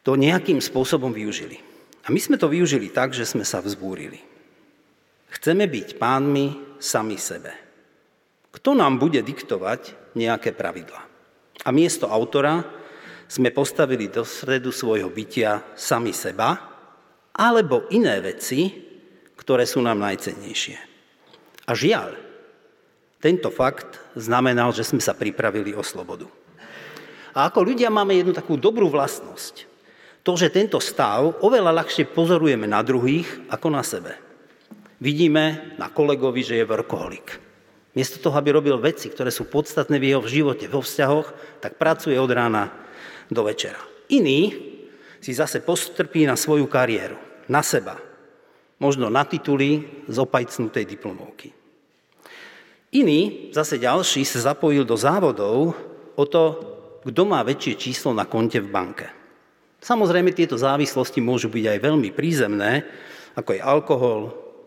to 0.00 0.16
nejakým 0.16 0.56
spôsobom 0.64 1.12
využili. 1.12 1.60
A 2.08 2.08
my 2.08 2.16
sme 2.16 2.40
to 2.40 2.48
využili 2.48 2.88
tak, 2.88 3.12
že 3.12 3.28
sme 3.28 3.44
sa 3.44 3.60
vzbúrili. 3.60 4.16
Chceme 5.30 5.68
byť 5.68 6.00
pánmi 6.00 6.80
sami 6.80 7.20
sebe. 7.20 7.52
Kto 8.50 8.72
nám 8.72 8.96
bude 8.96 9.20
diktovať 9.20 10.14
nejaké 10.16 10.56
pravidla? 10.56 11.00
A 11.60 11.68
miesto 11.70 12.08
autora 12.08 12.79
sme 13.30 13.54
postavili 13.54 14.10
do 14.10 14.26
stredu 14.26 14.74
svojho 14.74 15.06
bytia 15.06 15.62
sami 15.78 16.10
seba, 16.10 16.58
alebo 17.30 17.86
iné 17.94 18.18
veci, 18.18 18.74
ktoré 19.38 19.62
sú 19.62 19.78
nám 19.78 20.02
najcennejšie. 20.02 20.76
A 21.64 21.72
žiaľ, 21.78 22.18
tento 23.22 23.54
fakt 23.54 24.02
znamenal, 24.18 24.74
že 24.74 24.82
sme 24.82 24.98
sa 24.98 25.14
pripravili 25.14 25.70
o 25.78 25.86
slobodu. 25.86 26.26
A 27.30 27.46
ako 27.46 27.70
ľudia 27.70 27.86
máme 27.86 28.18
jednu 28.18 28.34
takú 28.34 28.58
dobrú 28.58 28.90
vlastnosť. 28.90 29.70
To, 30.26 30.34
že 30.34 30.50
tento 30.50 30.82
stav 30.82 31.38
oveľa 31.38 31.70
ľahšie 31.70 32.10
pozorujeme 32.10 32.66
na 32.66 32.82
druhých 32.82 33.46
ako 33.46 33.70
na 33.70 33.86
sebe. 33.86 34.18
Vidíme 34.98 35.72
na 35.78 35.88
kolegovi, 35.88 36.42
že 36.42 36.58
je 36.60 36.66
workoholik. 36.66 37.38
Miesto 37.94 38.20
toho, 38.20 38.34
aby 38.36 38.52
robil 38.52 38.76
veci, 38.76 39.08
ktoré 39.08 39.32
sú 39.32 39.46
podstatné 39.48 39.96
v 39.96 40.12
jeho 40.12 40.22
živote, 40.26 40.66
vo 40.66 40.82
vzťahoch, 40.82 41.60
tak 41.62 41.80
pracuje 41.80 42.18
od 42.18 42.28
rána 42.28 42.68
do 43.30 43.46
večera. 43.46 43.80
Iný 44.10 44.52
si 45.22 45.30
zase 45.30 45.62
postrpí 45.62 46.26
na 46.26 46.34
svoju 46.34 46.66
kariéru, 46.66 47.16
na 47.46 47.62
seba, 47.62 47.96
možno 48.82 49.06
na 49.06 49.22
tituly 49.22 50.04
z 50.10 50.16
opajcnutej 50.18 50.84
diplomovky. 50.84 51.54
Iný, 52.90 53.52
zase 53.54 53.78
ďalší, 53.78 54.26
sa 54.26 54.50
zapojil 54.50 54.82
do 54.82 54.98
závodov 54.98 55.78
o 56.18 56.24
to, 56.26 56.42
kto 57.06 57.22
má 57.22 57.38
väčšie 57.46 57.78
číslo 57.78 58.10
na 58.10 58.26
konte 58.26 58.58
v 58.58 58.66
banke. 58.66 59.06
Samozrejme, 59.80 60.34
tieto 60.34 60.58
závislosti 60.58 61.22
môžu 61.22 61.48
byť 61.48 61.64
aj 61.70 61.78
veľmi 61.80 62.10
prízemné, 62.12 62.84
ako 63.38 63.56
je 63.56 63.60
alkohol, 63.62 64.20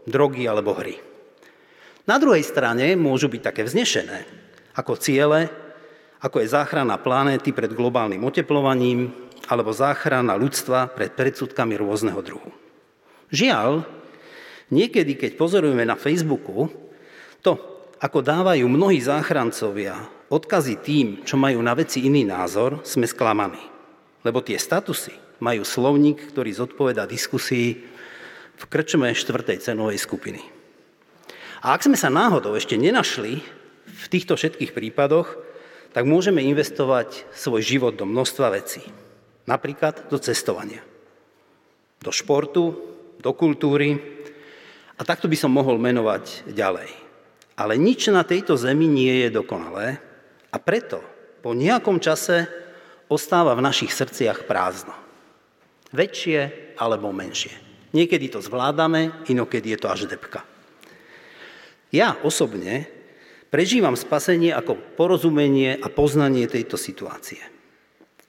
drogy 0.08 0.48
alebo 0.48 0.74
hry. 0.74 0.98
Na 2.08 2.16
druhej 2.20 2.44
strane 2.44 2.96
môžu 2.96 3.28
byť 3.28 3.42
také 3.44 3.62
vznešené, 3.68 4.26
ako 4.76 5.00
ciele, 5.00 5.52
ako 6.24 6.40
je 6.40 6.48
záchrana 6.48 6.96
planéty 6.96 7.52
pred 7.52 7.76
globálnym 7.76 8.24
oteplovaním 8.24 9.12
alebo 9.52 9.76
záchrana 9.76 10.40
ľudstva 10.40 10.88
pred 10.96 11.12
predsudkami 11.12 11.76
rôzneho 11.76 12.24
druhu. 12.24 12.48
Žiaľ, 13.28 13.84
Niekedy, 14.74 15.14
keď 15.14 15.32
pozorujeme 15.38 15.86
na 15.86 15.94
Facebooku, 15.94 16.66
to, 17.46 17.54
ako 18.02 18.26
dávajú 18.26 18.66
mnohí 18.66 18.98
záchrancovia 18.98 19.94
odkazy 20.34 20.82
tým, 20.82 21.08
čo 21.22 21.38
majú 21.38 21.62
na 21.62 21.78
veci 21.78 22.10
iný 22.10 22.26
názor, 22.26 22.82
sme 22.82 23.06
sklamaní. 23.06 23.62
Lebo 24.26 24.42
tie 24.42 24.58
statusy 24.58 25.14
majú 25.38 25.62
slovník, 25.62 26.34
ktorý 26.34 26.50
zodpoveda 26.58 27.06
diskusii 27.06 27.86
v 28.58 28.64
krčme 28.66 29.14
štvrtej 29.14 29.62
cenovej 29.62 30.02
skupiny. 30.02 30.42
A 31.62 31.78
ak 31.78 31.86
sme 31.86 31.96
sa 32.00 32.10
náhodou 32.10 32.58
ešte 32.58 32.74
nenašli 32.74 33.46
v 33.86 34.06
týchto 34.10 34.34
všetkých 34.34 34.74
prípadoch, 34.74 35.38
tak 35.94 36.10
môžeme 36.10 36.42
investovať 36.42 37.30
svoj 37.32 37.62
život 37.62 37.94
do 37.94 38.10
množstva 38.10 38.58
vecí. 38.58 38.82
Napríklad 39.46 40.10
do 40.10 40.18
cestovania, 40.18 40.82
do 42.02 42.10
športu, 42.10 42.74
do 43.22 43.32
kultúry, 43.32 44.14
a 44.94 45.02
takto 45.02 45.26
by 45.26 45.38
som 45.38 45.52
mohol 45.54 45.82
menovať 45.82 46.54
ďalej. 46.54 46.90
Ale 47.58 47.78
nič 47.78 48.10
na 48.10 48.26
tejto 48.26 48.58
zemi 48.58 48.90
nie 48.90 49.26
je 49.26 49.30
dokonalé 49.34 49.98
a 50.54 50.58
preto 50.62 51.02
po 51.42 51.54
nejakom 51.54 52.02
čase 52.02 52.50
ostáva 53.10 53.54
v 53.54 53.66
našich 53.66 53.94
srdciach 53.94 54.46
prázdno. 54.50 54.94
Väčšie 55.94 56.74
alebo 56.80 57.14
menšie. 57.14 57.54
Niekedy 57.94 58.34
to 58.34 58.40
zvládame, 58.42 59.28
inokedy 59.30 59.78
je 59.78 59.80
to 59.82 59.88
až 59.92 60.10
depka. 60.10 60.42
Ja 61.94 62.18
osobne 62.26 62.90
prežívam 63.54 63.94
spasenie 63.94 64.50
ako 64.50 64.98
porozumenie 64.98 65.78
a 65.78 65.86
poznanie 65.94 66.50
tejto 66.50 66.74
situácie. 66.74 67.38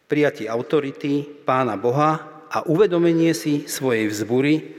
Prijatie 0.04 0.52
autority 0.52 1.24
Pána 1.24 1.80
Boha 1.80 2.44
a 2.52 2.60
uvedomenie 2.68 3.32
si 3.32 3.64
svojej 3.64 4.12
vzbury, 4.12 4.76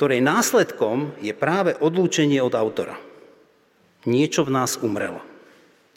ktorej 0.00 0.24
následkom 0.24 1.12
je 1.20 1.36
práve 1.36 1.76
odlúčenie 1.76 2.40
od 2.40 2.56
autora. 2.56 2.96
Niečo 4.08 4.48
v 4.48 4.54
nás 4.56 4.80
umrelo. 4.80 5.20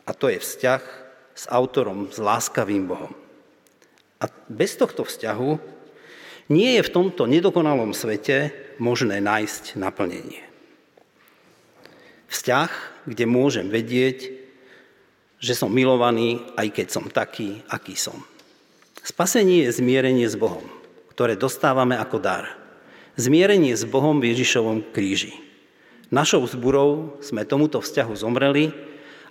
A 0.04 0.12
to 0.12 0.28
je 0.28 0.44
vzťah 0.44 0.84
s 1.32 1.48
autorom, 1.48 2.12
s 2.12 2.20
láskavým 2.20 2.86
Bohom. 2.86 3.16
A 4.20 4.28
bez 4.52 4.76
tohto 4.76 5.08
vzťahu 5.08 5.52
nie 6.52 6.78
je 6.78 6.86
v 6.86 6.94
tomto 6.94 7.26
nedokonalom 7.26 7.96
svete 7.96 8.52
možné 8.78 9.24
nájsť 9.24 9.80
naplnenie. 9.80 10.55
Vzťah, 12.36 12.72
kde 13.08 13.24
môžem 13.24 13.72
vedieť, 13.72 14.36
že 15.40 15.56
som 15.56 15.72
milovaný, 15.72 16.44
aj 16.60 16.68
keď 16.76 16.88
som 16.92 17.08
taký, 17.08 17.64
aký 17.72 17.96
som. 17.96 18.20
Spasenie 19.00 19.64
je 19.64 19.80
zmierenie 19.80 20.28
s 20.28 20.36
Bohom, 20.36 20.68
ktoré 21.16 21.40
dostávame 21.40 21.96
ako 21.96 22.20
dar– 22.20 22.46
Zmierenie 23.16 23.72
s 23.72 23.88
Bohom 23.88 24.20
v 24.20 24.36
Ježišovom 24.36 24.92
kríži. 24.92 25.32
Našou 26.12 26.44
zburou 26.52 27.16
sme 27.24 27.48
tomuto 27.48 27.80
vzťahu 27.80 28.12
zomreli 28.12 28.76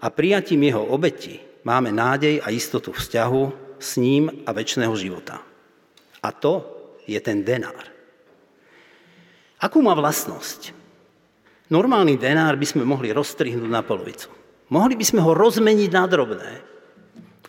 a 0.01 0.09
prijatím 0.09 0.73
jeho 0.73 0.89
obeti 0.89 1.45
máme 1.69 1.93
nádej 1.93 2.41
a 2.41 2.49
istotu 2.49 2.97
vzťahu 2.97 3.77
s 3.77 4.01
ním 4.01 4.41
a 4.49 4.57
väčšného 4.57 4.95
života. 4.97 5.37
A 6.25 6.33
to 6.33 6.65
je 7.05 7.21
ten 7.21 7.45
denár. 7.45 7.93
Akú 9.61 9.85
má 9.85 9.93
vlastnosť? 9.93 10.73
Normálny 11.75 12.15
denár 12.15 12.55
by 12.55 12.67
sme 12.71 12.87
mohli 12.87 13.11
rozstrihnúť 13.11 13.67
na 13.67 13.83
polovicu. 13.83 14.31
Mohli 14.71 14.95
by 14.95 15.05
sme 15.11 15.21
ho 15.27 15.35
rozmeniť 15.35 15.91
na 15.91 16.05
drobné, 16.07 16.53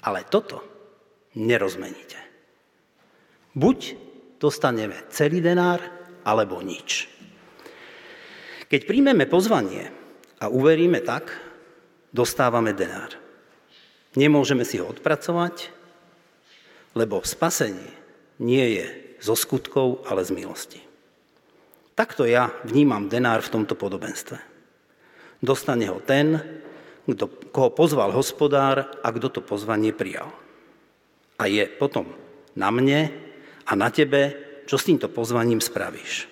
ale 0.01 0.26
toto 0.26 0.65
nerozmeníte. 1.38 2.17
Buď 3.53 3.93
dostaneme 4.41 4.97
celý 5.13 5.45
denár, 5.45 5.78
alebo 6.26 6.57
nič. 6.65 7.05
Keď 8.65 8.82
príjmeme 8.89 9.30
pozvanie 9.30 9.93
a 10.41 10.49
uveríme 10.49 11.05
tak, 11.05 11.30
dostávame 12.09 12.73
denár. 12.73 13.13
Nemôžeme 14.17 14.65
si 14.65 14.82
ho 14.82 14.89
odpracovať, 14.89 15.69
lebo 16.97 17.21
spasenie 17.21 17.93
nie 18.41 18.82
je 18.82 18.86
zo 19.21 19.38
skutkov, 19.38 20.01
ale 20.09 20.26
z 20.26 20.34
milosti. 20.34 20.85
Takto 21.96 22.28
ja 22.28 22.52
vnímam 22.68 23.08
denár 23.08 23.39
v 23.39 23.56
tomto 23.56 23.80
podobenstve. 23.80 24.36
Dostane 25.39 25.88
ho 25.88 26.04
ten, 26.04 26.43
kto, 27.08 27.32
koho 27.56 27.72
pozval 27.72 28.12
hospodár 28.12 29.00
a 29.00 29.08
kto 29.16 29.32
to 29.32 29.41
pozvanie 29.41 29.96
prijal. 29.96 30.28
A 31.39 31.48
je 31.48 31.64
potom 31.72 32.12
na 32.52 32.68
mne 32.68 33.16
a 33.64 33.72
na 33.80 33.88
tebe, 33.88 34.36
čo 34.68 34.76
s 34.76 34.91
týmto 34.91 35.08
pozvaním 35.08 35.64
spravíš. 35.64 36.28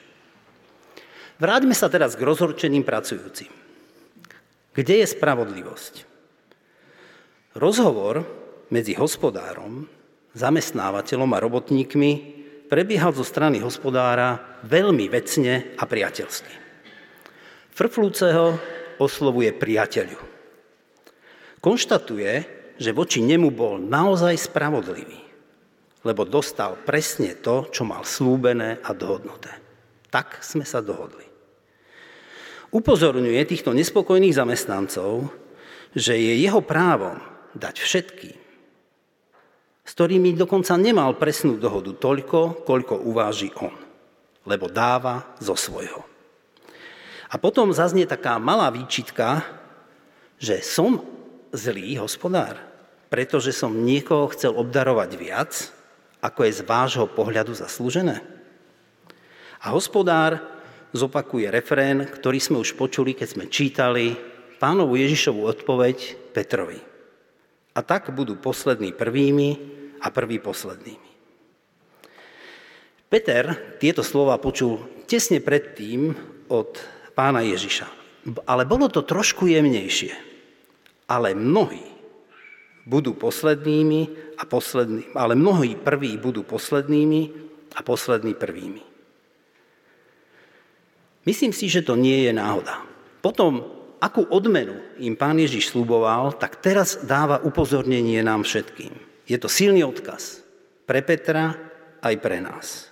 Vráťme 1.39 1.71
sa 1.71 1.87
teraz 1.87 2.19
k 2.19 2.27
rozhorčeným 2.27 2.83
pracujúcim. 2.83 3.51
Kde 4.73 4.95
je 4.99 5.07
spravodlivosť? 5.07 5.93
Rozhovor 7.55 8.25
medzi 8.73 8.97
hospodárom, 8.97 9.85
zamestnávateľom 10.33 11.29
a 11.31 11.43
robotníkmi 11.43 12.42
prebiehal 12.73 13.13
zo 13.13 13.21
strany 13.21 13.61
hospodára 13.61 14.57
veľmi 14.65 15.05
vecne 15.05 15.77
a 15.77 15.85
priateľsky. 15.85 16.49
Frflúceho 17.69 18.57
oslovuje 18.97 19.53
priateľu. 19.53 20.17
Konštatuje, 21.61 22.33
že 22.81 22.89
voči 22.89 23.21
nemu 23.21 23.53
bol 23.53 23.77
naozaj 23.77 24.49
spravodlivý, 24.49 25.21
lebo 26.01 26.25
dostal 26.25 26.73
presne 26.81 27.37
to, 27.37 27.69
čo 27.69 27.85
mal 27.85 28.01
slúbené 28.01 28.81
a 28.81 28.89
dohodnuté. 28.97 29.53
Tak 30.09 30.41
sme 30.41 30.65
sa 30.65 30.81
dohodli. 30.81 31.29
Upozorňuje 32.73 33.37
týchto 33.45 33.69
nespokojných 33.69 34.33
zamestnancov, 34.33 35.29
že 35.93 36.17
je 36.17 36.41
jeho 36.41 36.65
právom 36.65 37.21
dať 37.53 37.75
všetkým, 37.77 38.42
s 39.83 39.91
ktorými 39.91 40.33
dokonca 40.39 40.79
nemal 40.79 41.19
presnú 41.19 41.59
dohodu 41.59 41.91
toľko, 41.91 42.63
koľko 42.63 43.03
uváži 43.03 43.51
on, 43.59 43.75
lebo 44.47 44.71
dáva 44.71 45.35
zo 45.43 45.59
svojho. 45.59 46.07
A 47.27 47.35
potom 47.35 47.73
zaznie 47.75 48.07
taká 48.07 48.39
malá 48.39 48.71
výčitka, 48.71 49.43
že 50.39 50.63
som 50.63 51.03
zlý 51.51 51.99
hospodár, 51.99 52.61
pretože 53.11 53.51
som 53.51 53.83
niekoho 53.83 54.31
chcel 54.31 54.55
obdarovať 54.55 55.09
viac, 55.19 55.51
ako 56.23 56.39
je 56.47 56.53
z 56.55 56.61
vášho 56.63 57.05
pohľadu 57.11 57.51
zaslúžené. 57.51 58.23
A 59.63 59.75
hospodár 59.75 60.39
zopakuje 60.95 61.49
refrén, 61.51 62.05
ktorý 62.07 62.39
sme 62.39 62.57
už 62.61 62.77
počuli, 62.79 63.17
keď 63.17 63.27
sme 63.27 63.45
čítali 63.51 64.15
pánovu 64.61 64.95
Ježišovu 64.95 65.43
odpoveď 65.43 66.31
Petrovi. 66.31 66.92
A 67.73 67.79
tak 67.81 68.13
budú 68.13 68.37
poslední 68.37 68.93
prvými 68.93 69.49
a 70.01 70.13
prví 70.13 70.37
poslednými. 70.37 71.09
Peter 73.09 73.77
tieto 73.77 74.01
slova 74.01 74.37
počul 74.41 75.05
tesne 75.05 75.37
predtým 75.37 76.13
od 76.49 76.81
pána 77.13 77.45
Ježiša. 77.45 77.85
Ale 78.49 78.65
bolo 78.65 78.89
to 78.89 79.05
trošku 79.05 79.45
jemnejšie. 79.45 80.13
Ale 81.09 81.37
mnohí 81.37 81.85
budú 82.89 83.15
poslednými 83.15 84.01
a 84.37 84.43
poslední, 84.43 85.07
ale 85.15 85.37
mnohí 85.37 85.77
prví 85.77 86.17
budú 86.17 86.43
poslednými 86.43 87.21
a 87.77 87.79
poslední 87.85 88.33
prvými. 88.33 88.81
Myslím 91.23 91.55
si, 91.55 91.71
že 91.71 91.85
to 91.85 91.95
nie 91.95 92.27
je 92.27 92.33
náhoda. 92.35 92.83
Potom 93.23 93.63
akú 94.03 94.27
odmenu 94.27 94.75
im 94.99 95.15
pán 95.15 95.39
Ježiš 95.39 95.71
sluboval, 95.71 96.35
tak 96.35 96.59
teraz 96.59 96.99
dáva 97.07 97.39
upozornenie 97.39 98.19
nám 98.19 98.43
všetkým. 98.43 98.91
Je 99.23 99.39
to 99.39 99.47
silný 99.47 99.87
odkaz 99.87 100.43
pre 100.83 100.99
Petra 100.99 101.55
aj 102.03 102.15
pre 102.19 102.43
nás. 102.43 102.91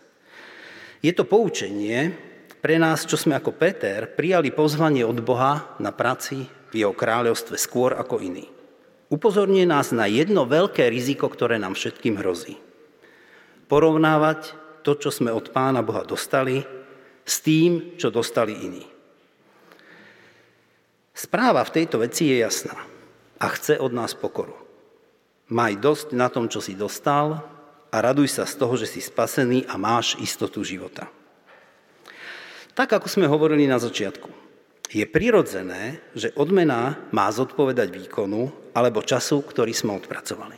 Je 1.03 1.12
to 1.12 1.28
poučenie 1.28 2.16
pre 2.64 2.80
nás, 2.80 3.03
čo 3.03 3.20
sme 3.20 3.36
ako 3.36 3.51
Peter 3.59 4.07
prijali 4.07 4.55
pozvanie 4.55 5.03
od 5.03 5.20
Boha 5.20 5.76
na 5.84 5.91
práci 5.91 6.47
v 6.72 6.88
jeho 6.88 6.95
kráľovstve 6.95 7.59
skôr 7.59 7.91
ako 7.99 8.24
iní. 8.24 8.47
Upozorňuje 9.12 9.68
nás 9.68 9.91
na 9.91 10.07
jedno 10.07 10.47
veľké 10.47 10.88
riziko, 10.88 11.28
ktoré 11.28 11.59
nám 11.59 11.76
všetkým 11.76 12.16
hrozí. 12.24 12.55
Porovnávať 13.68 14.55
to, 14.88 14.95
čo 14.95 15.12
sme 15.12 15.36
od 15.36 15.51
Pána 15.51 15.84
Boha 15.84 16.07
dostali, 16.07 16.64
s 17.28 17.43
tým, 17.43 17.99
čo 17.99 18.07
dostali 18.07 18.55
iní. 18.55 18.90
Správa 21.22 21.61
v 21.61 21.74
tejto 21.78 22.01
veci 22.01 22.34
je 22.34 22.41
jasná 22.41 22.74
a 23.38 23.45
chce 23.53 23.78
od 23.78 23.93
nás 23.93 24.17
pokoru. 24.17 24.57
Maj 25.53 25.78
dosť 25.78 26.07
na 26.17 26.34
tom, 26.34 26.49
čo 26.49 26.57
si 26.65 26.74
dostal 26.74 27.45
a 27.93 27.97
raduj 28.01 28.41
sa 28.41 28.49
z 28.49 28.57
toho, 28.57 28.74
že 28.74 28.89
si 28.89 29.05
spasený 29.05 29.69
a 29.69 29.78
máš 29.78 30.17
istotu 30.17 30.65
života. 30.65 31.05
Tak, 32.74 32.97
ako 32.97 33.05
sme 33.05 33.30
hovorili 33.30 33.69
na 33.69 33.78
začiatku, 33.78 34.34
je 34.89 35.05
prirodzené, 35.05 36.01
že 36.17 36.34
odmena 36.34 36.97
má 37.13 37.30
zodpovedať 37.30 37.93
výkonu 37.93 38.74
alebo 38.74 39.05
času, 39.05 39.45
ktorý 39.45 39.78
sme 39.78 39.93
odpracovali. 40.01 40.57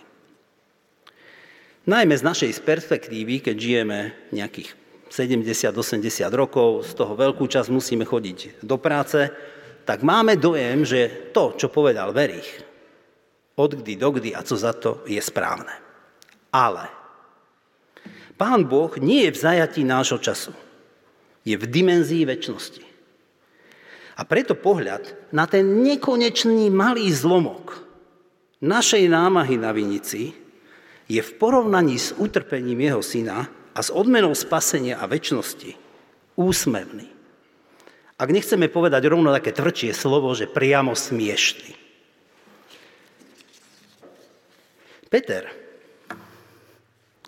Najmä 1.84 2.16
z 2.16 2.24
našej 2.24 2.64
perspektívy, 2.64 3.44
keď 3.44 3.56
žijeme 3.60 4.16
nejakých 4.32 4.80
70-80 5.12 6.24
rokov, 6.32 6.88
z 6.88 6.96
toho 6.96 7.20
veľkú 7.20 7.52
časť 7.52 7.68
musíme 7.68 8.08
chodiť 8.08 8.64
do 8.64 8.80
práce, 8.80 9.28
tak 9.84 10.02
máme 10.02 10.40
dojem, 10.40 10.88
že 10.88 11.32
to, 11.36 11.56
čo 11.60 11.68
povedal 11.72 12.16
Verich, 12.16 12.64
od 13.54 13.72
kdy 13.78 13.94
do 14.00 14.10
kdy 14.18 14.30
a 14.34 14.42
co 14.42 14.56
za 14.58 14.74
to, 14.74 15.06
je 15.06 15.22
správne. 15.22 15.72
Ale 16.50 16.90
Pán 18.34 18.66
Boh 18.66 18.90
nie 18.98 19.30
je 19.30 19.32
v 19.32 19.42
zajatí 19.46 19.82
nášho 19.86 20.18
času. 20.18 20.52
Je 21.46 21.54
v 21.54 21.70
dimenzii 21.70 22.26
väčšnosti. 22.26 22.84
A 24.18 24.22
preto 24.26 24.58
pohľad 24.58 25.32
na 25.32 25.46
ten 25.46 25.86
nekonečný 25.86 26.68
malý 26.74 27.08
zlomok 27.14 27.84
našej 28.60 29.06
námahy 29.08 29.56
na 29.56 29.72
vinici 29.72 30.34
je 31.08 31.22
v 31.22 31.32
porovnaní 31.40 31.96
s 32.00 32.16
utrpením 32.16 32.80
jeho 32.84 33.02
syna 33.04 33.48
a 33.74 33.80
s 33.80 33.90
odmenou 33.94 34.36
spasenia 34.36 34.98
a 35.02 35.06
väčšnosti 35.06 35.78
úsmevný. 36.36 37.13
Ak 38.24 38.32
nechceme 38.32 38.72
povedať 38.72 39.04
rovno 39.12 39.36
také 39.36 39.52
tvrdšie 39.52 39.92
slovo, 39.92 40.32
že 40.32 40.48
priamo 40.48 40.96
smiešný. 40.96 41.76
Peter, 45.12 45.52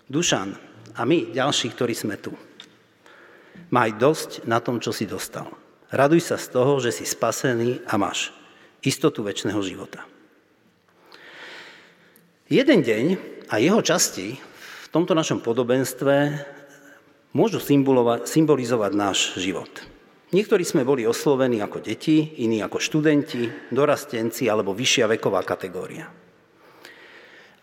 Dušan 0.08 0.56
a 0.96 1.04
my, 1.04 1.36
ďalší, 1.36 1.76
ktorí 1.76 1.92
sme 1.92 2.16
tu, 2.16 2.32
maj 3.68 3.92
dosť 4.00 4.48
na 4.48 4.56
tom, 4.64 4.80
čo 4.80 4.88
si 4.88 5.04
dostal. 5.04 5.52
Raduj 5.92 6.32
sa 6.32 6.40
z 6.40 6.48
toho, 6.48 6.80
že 6.80 6.96
si 6.96 7.04
spasený 7.04 7.84
a 7.84 8.00
máš 8.00 8.32
istotu 8.80 9.20
väčšného 9.20 9.60
života. 9.60 10.00
Jeden 12.48 12.80
deň 12.80 13.04
a 13.52 13.60
jeho 13.60 13.84
časti 13.84 14.40
v 14.40 14.88
tomto 14.88 15.12
našom 15.12 15.44
podobenstve 15.44 16.40
môžu 17.36 17.60
symbolizovať 18.24 18.92
náš 18.96 19.36
život. 19.36 19.95
Niektorí 20.26 20.66
sme 20.66 20.82
boli 20.82 21.06
oslovení 21.06 21.62
ako 21.62 21.78
deti, 21.78 22.42
iní 22.42 22.58
ako 22.58 22.82
študenti, 22.82 23.70
dorastenci 23.70 24.50
alebo 24.50 24.74
vyššia 24.74 25.06
veková 25.06 25.46
kategória. 25.46 26.10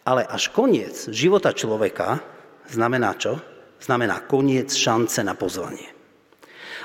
Ale 0.07 0.24
až 0.24 0.47
koniec 0.51 1.11
života 1.11 1.51
človeka 1.51 2.24
znamená 2.72 3.20
čo? 3.20 3.39
Znamená 3.84 4.24
koniec 4.24 4.72
šance 4.72 5.20
na 5.28 5.36
pozvanie. 5.36 5.91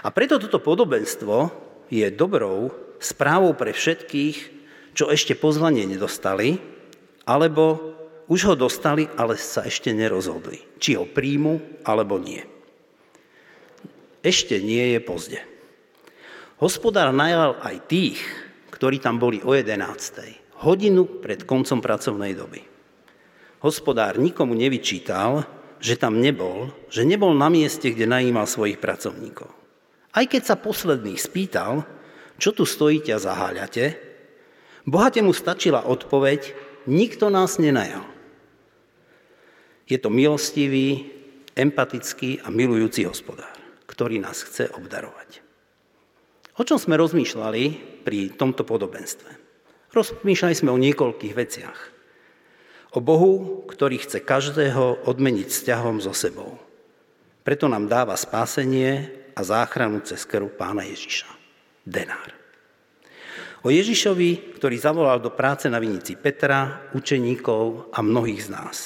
A 0.03 0.11
preto 0.11 0.43
toto 0.43 0.59
podobenstvo 0.59 1.51
je 1.91 2.07
dobrou 2.11 2.75
správou 2.99 3.55
pre 3.55 3.71
všetkých, 3.71 4.37
čo 4.99 5.11
ešte 5.15 5.39
pozvanie 5.39 5.87
nedostali, 5.87 6.59
alebo 7.23 7.95
už 8.27 8.51
ho 8.51 8.55
dostali, 8.59 9.07
ale 9.15 9.39
sa 9.39 9.63
ešte 9.63 9.95
nerozhodli, 9.95 10.59
či 10.83 10.99
ho 10.99 11.07
príjmu 11.07 11.87
alebo 11.87 12.19
nie. 12.19 12.43
Ešte 14.27 14.59
nie 14.59 14.99
je 14.99 15.01
pozde. 15.01 15.39
Hospodár 16.59 17.15
najal 17.15 17.55
aj 17.63 17.77
tých, 17.87 18.19
ktorí 18.75 18.99
tam 18.99 19.23
boli 19.23 19.39
o 19.47 19.55
11. 19.55 19.79
Hodinu 20.67 21.23
pred 21.23 21.47
koncom 21.47 21.79
pracovnej 21.79 22.35
doby. 22.35 22.67
Hospodár 23.63 24.19
nikomu 24.19 24.59
nevyčítal, 24.59 25.47
že 25.79 25.95
tam 25.95 26.19
nebol, 26.19 26.75
že 26.91 27.07
nebol 27.07 27.31
na 27.31 27.47
mieste, 27.47 27.95
kde 27.95 28.11
najímal 28.11 28.51
svojich 28.51 28.83
pracovníkov. 28.83 29.47
Aj 30.11 30.27
keď 30.27 30.43
sa 30.51 30.59
posledný 30.59 31.15
spýtal, 31.15 31.87
čo 32.43 32.51
tu 32.51 32.67
stojíte 32.67 33.15
a 33.15 33.23
zaháľate, 33.23 33.95
bohate 34.83 35.23
mu 35.23 35.31
stačila 35.31 35.87
odpoveď, 35.87 36.59
nikto 36.91 37.31
nás 37.31 37.63
nenajal. 37.63 38.03
Je 39.87 39.95
to 39.95 40.11
milostivý, 40.11 41.07
empatický 41.55 42.43
a 42.43 42.51
milujúci 42.51 43.07
hospodár, 43.07 43.55
ktorý 43.87 44.19
nás 44.19 44.43
chce 44.43 44.75
obdarovať. 44.75 45.48
O 46.59 46.67
čom 46.67 46.75
sme 46.75 46.99
rozmýšľali 46.99 47.63
pri 48.03 48.35
tomto 48.35 48.67
podobenstve? 48.67 49.31
Rozmýšľali 49.95 50.55
sme 50.59 50.75
o 50.75 50.83
niekoľkých 50.83 51.35
veciach. 51.39 51.79
O 52.93 52.99
Bohu, 52.99 53.63
ktorý 53.71 54.03
chce 54.03 54.27
každého 54.27 55.07
odmeniť 55.07 55.47
vzťahom 55.47 56.03
so 56.03 56.11
sebou. 56.11 56.59
Preto 57.47 57.71
nám 57.71 57.87
dáva 57.87 58.19
spásenie 58.19 59.07
a 59.39 59.41
záchranu 59.47 60.03
cez 60.03 60.27
krv 60.27 60.51
pána 60.59 60.83
Ježiša. 60.83 61.31
Denár. 61.87 62.35
O 63.63 63.71
Ježišovi, 63.71 64.59
ktorý 64.59 64.77
zavolal 64.83 65.23
do 65.23 65.31
práce 65.31 65.71
na 65.71 65.79
vinici 65.79 66.19
Petra, 66.19 66.91
učeníkov 66.91 67.95
a 67.95 68.03
mnohých 68.03 68.43
z 68.45 68.49
nás. 68.51 68.77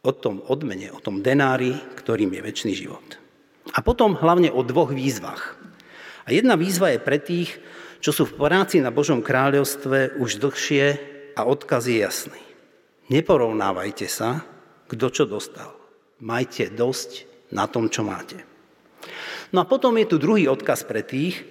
O 0.00 0.16
tom 0.16 0.40
odmene, 0.48 0.96
o 0.96 0.98
tom 0.98 1.20
denári, 1.20 1.76
ktorým 1.92 2.32
je 2.32 2.40
väčší 2.40 2.72
život. 2.72 3.20
A 3.76 3.84
potom 3.84 4.16
hlavne 4.16 4.48
o 4.48 4.64
dvoch 4.66 4.90
výzvach, 4.90 5.61
a 6.22 6.28
jedna 6.30 6.54
výzva 6.54 6.94
je 6.94 7.00
pre 7.02 7.18
tých, 7.18 7.58
čo 8.02 8.10
sú 8.10 8.26
v 8.26 8.38
práci 8.38 8.82
na 8.82 8.90
Božom 8.90 9.22
kráľovstve 9.22 10.18
už 10.18 10.42
dlhšie 10.42 10.84
a 11.38 11.46
odkaz 11.46 11.86
je 11.86 12.02
jasný. 12.02 12.42
Neporovnávajte 13.10 14.06
sa, 14.10 14.42
kto 14.90 15.06
čo 15.10 15.24
dostal. 15.26 15.74
Majte 16.22 16.70
dosť 16.70 17.26
na 17.54 17.66
tom, 17.66 17.90
čo 17.90 18.06
máte. 18.06 18.42
No 19.52 19.62
a 19.62 19.68
potom 19.68 19.94
je 19.98 20.06
tu 20.08 20.16
druhý 20.16 20.48
odkaz 20.48 20.86
pre 20.86 21.04
tých, 21.04 21.44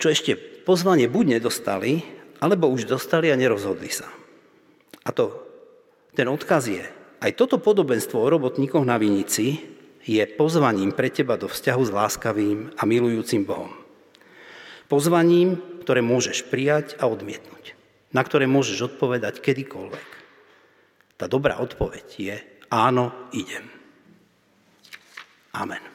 čo 0.00 0.08
ešte 0.08 0.36
pozvanie 0.64 1.06
buď 1.06 1.40
nedostali, 1.40 2.02
alebo 2.40 2.72
už 2.72 2.88
dostali 2.88 3.28
a 3.28 3.36
nerozhodli 3.36 3.92
sa. 3.92 4.08
A 5.04 5.12
to, 5.12 5.36
ten 6.16 6.26
odkaz 6.28 6.72
je, 6.72 6.84
aj 7.20 7.36
toto 7.36 7.60
podobenstvo 7.60 8.16
o 8.16 8.32
robotníkoch 8.32 8.84
na 8.84 8.96
Vinici 8.96 9.60
je 10.04 10.24
pozvaním 10.24 10.96
pre 10.96 11.12
teba 11.12 11.36
do 11.36 11.52
vzťahu 11.52 11.82
s 11.84 11.90
láskavým 11.92 12.58
a 12.80 12.82
milujúcim 12.88 13.44
Bohom. 13.44 13.79
Pozvaním, 14.90 15.62
ktoré 15.86 16.02
môžeš 16.02 16.50
prijať 16.50 16.98
a 16.98 17.06
odmietnúť. 17.06 17.78
Na 18.10 18.26
ktoré 18.26 18.50
môžeš 18.50 18.90
odpovedať 18.90 19.38
kedykoľvek. 19.38 20.08
Tá 21.14 21.30
dobrá 21.30 21.62
odpoveď 21.62 22.06
je 22.18 22.36
áno, 22.74 23.14
idem. 23.30 23.70
Amen. 25.54 25.89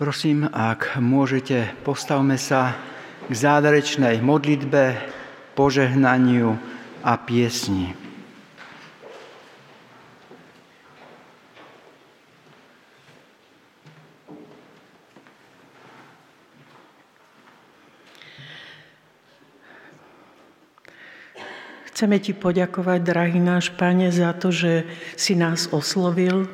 Prosím, 0.00 0.48
ak 0.48 0.96
môžete, 0.96 1.76
postavme 1.84 2.40
sa 2.40 2.72
k 3.28 3.36
záverečnej 3.36 4.24
modlitbe, 4.24 4.96
požehnaniu 5.52 6.56
a 7.04 7.20
piesni. 7.20 7.92
Chceme 21.92 22.16
ti 22.24 22.32
poďakovať, 22.32 23.04
drahý 23.04 23.36
náš 23.36 23.68
Pane, 23.76 24.08
za 24.08 24.32
to, 24.32 24.48
že 24.48 24.88
si 25.20 25.36
nás 25.36 25.68
oslovil 25.68 26.48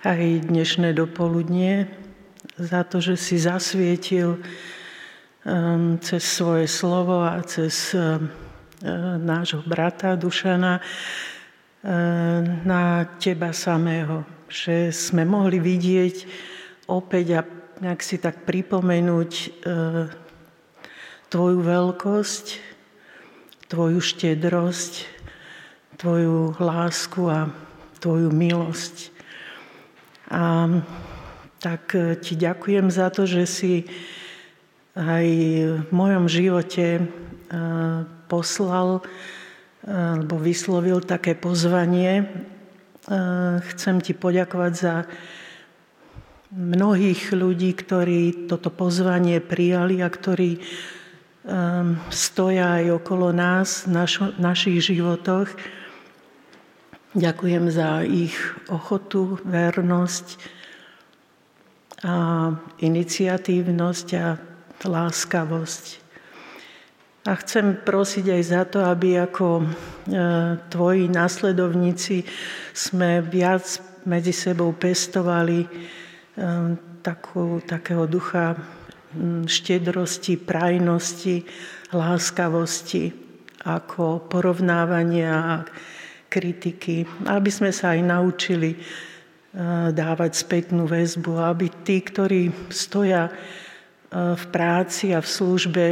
aj 0.00 0.48
dnešné 0.48 0.96
dopoludnie 0.96 1.99
za 2.60 2.84
to, 2.84 3.00
že 3.00 3.16
si 3.16 3.40
zasvietil 3.40 4.36
um, 4.36 5.96
cez 5.96 6.20
svoje 6.20 6.68
slovo 6.68 7.24
a 7.24 7.40
cez 7.48 7.96
um, 7.96 8.28
nášho 9.20 9.60
brata 9.68 10.16
Dušana 10.16 10.80
na 12.64 12.84
teba 13.20 13.52
samého. 13.52 14.24
Že 14.48 14.92
sme 14.92 15.24
mohli 15.28 15.60
vidieť 15.60 16.16
opäť 16.88 17.26
a 17.36 17.40
nejak 17.80 18.00
si 18.00 18.16
tak 18.20 18.44
pripomenúť 18.44 19.32
tvoju 21.28 21.58
veľkosť, 21.60 22.46
tvoju 23.68 24.00
štedrosť, 24.00 24.92
tvoju 26.00 26.58
lásku 26.58 27.22
a 27.28 27.48
tvoju 28.00 28.32
milosť. 28.32 28.96
A 30.32 30.68
tak 31.60 31.92
e, 31.92 32.16
ti 32.16 32.34
ďakujem 32.34 32.88
za 32.88 33.12
to, 33.12 33.28
že 33.28 33.44
si 33.44 33.74
aj 34.96 35.26
v 35.86 35.90
mojom 35.92 36.26
živote 36.26 36.86
e, 36.98 37.02
poslal 38.26 38.98
e, 38.98 39.02
alebo 39.92 40.40
vyslovil 40.40 41.04
také 41.04 41.36
pozvanie. 41.36 42.26
Chcem 43.74 43.96
ti 44.04 44.12
poďakovať 44.12 44.72
za 44.76 45.08
mnohých 46.52 47.32
ľudí, 47.32 47.72
ktorí 47.72 48.46
toto 48.46 48.68
pozvanie 48.68 49.40
prijali 49.40 50.04
a 50.04 50.12
ktorí 50.12 50.60
stoja 52.12 52.78
aj 52.78 53.02
okolo 53.02 53.32
nás 53.32 53.88
v 53.88 54.04
našich 54.36 54.84
životoch. 54.84 55.48
Ďakujem 57.16 57.64
za 57.72 58.04
ich 58.04 58.36
ochotu, 58.68 59.40
vernosť, 59.48 60.59
a 62.00 62.14
iniciatívnosť 62.80 64.08
a 64.16 64.26
láskavosť. 64.84 65.84
A 67.28 67.36
chcem 67.36 67.76
prosiť 67.84 68.26
aj 68.32 68.42
za 68.48 68.62
to, 68.64 68.80
aby 68.80 69.20
ako 69.20 69.60
e, 69.60 69.64
tvoji 70.72 71.04
následovníci 71.12 72.24
sme 72.72 73.20
viac 73.20 73.64
medzi 74.08 74.32
sebou 74.32 74.72
pestovali 74.72 75.60
e, 75.60 75.68
takú, 77.04 77.60
takého 77.60 78.08
ducha 78.08 78.56
štedrosti, 79.44 80.40
prajnosti, 80.40 81.44
láskavosti, 81.92 83.12
ako 83.68 84.24
porovnávania 84.30 85.32
a 85.34 85.56
kritiky. 86.30 87.04
Aby 87.28 87.50
sme 87.52 87.74
sa 87.74 87.92
aj 87.92 88.00
naučili 88.00 88.80
dávať 89.90 90.32
spätnú 90.38 90.86
väzbu, 90.86 91.34
aby 91.42 91.66
tí, 91.82 91.98
ktorí 91.98 92.70
stoja 92.70 93.34
v 94.10 94.44
práci 94.54 95.10
a 95.14 95.18
v 95.22 95.28
službe, 95.28 95.86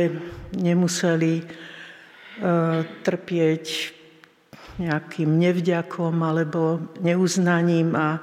nemuseli 0.55 1.43
trpieť 3.03 3.65
nejakým 4.79 5.31
nevďakom 5.43 6.15
alebo 6.23 6.79
neuznaním 7.03 7.99
a 7.99 8.23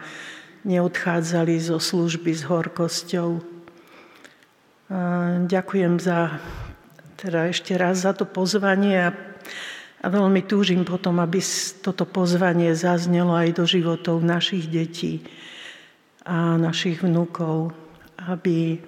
neodchádzali 0.64 1.60
zo 1.60 1.84
služby 1.84 2.32
s 2.32 2.48
horkosťou. 2.48 3.44
Ďakujem 5.52 5.94
za, 6.00 6.40
teda 7.20 7.52
ešte 7.52 7.76
raz 7.76 8.08
za 8.08 8.16
to 8.16 8.24
pozvanie 8.24 9.12
a 9.12 9.16
a 10.06 10.14
veľmi 10.14 10.46
túžim 10.46 10.86
potom, 10.86 11.18
aby 11.18 11.42
toto 11.82 12.06
pozvanie 12.06 12.78
zaznelo 12.78 13.34
aj 13.34 13.58
do 13.58 13.66
životov 13.66 14.22
našich 14.22 14.70
detí 14.70 15.26
a 16.22 16.62
našich 16.62 17.02
vnúkov, 17.02 17.74
aby 18.30 18.78
e, 18.78 18.80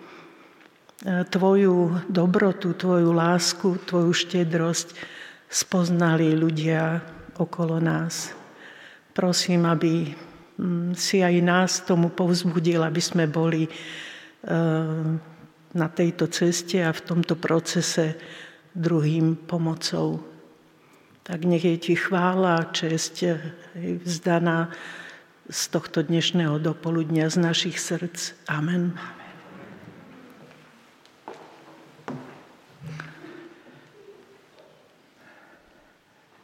tvoju 1.26 2.06
dobrotu, 2.06 2.78
tvoju 2.78 3.10
lásku, 3.10 3.82
tvoju 3.90 4.14
štedrosť 4.14 4.94
spoznali 5.50 6.38
ľudia 6.38 7.02
okolo 7.42 7.82
nás. 7.82 8.38
Prosím, 9.18 9.66
aby 9.66 10.14
mm, 10.14 10.94
si 10.94 11.26
aj 11.26 11.36
nás 11.42 11.82
tomu 11.82 12.14
povzbudil, 12.14 12.86
aby 12.86 13.02
sme 13.02 13.26
boli 13.26 13.66
e, 13.66 13.72
na 15.74 15.88
tejto 15.90 16.30
ceste 16.30 16.86
a 16.86 16.94
v 16.94 17.02
tomto 17.02 17.42
procese 17.42 18.14
druhým 18.78 19.50
pomocou 19.50 20.37
tak 21.28 21.44
nech 21.44 21.66
je 21.68 21.76
ti 21.78 21.96
chvála 22.00 22.72
čest 22.72 23.20
vzdaná 23.76 24.72
z 25.52 25.62
tohto 25.68 26.00
dnešného 26.00 26.56
dopoludnia 26.56 27.28
z 27.28 27.44
našich 27.44 27.84
srdc. 27.84 28.48
Amen. 28.48 28.96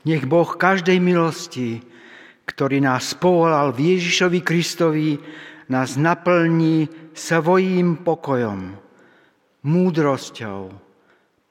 Nech 0.03 0.27
Boh 0.27 0.51
každej 0.51 0.99
milosti, 0.99 1.79
ktorý 2.43 2.83
nás 2.83 3.15
povolal 3.15 3.71
v 3.71 3.95
Ježišovi 3.95 4.43
Kristovi, 4.43 5.15
nás 5.71 5.95
naplní 5.95 6.91
svojím 7.15 8.03
pokojom, 8.03 8.75
múdrosťou, 9.63 10.75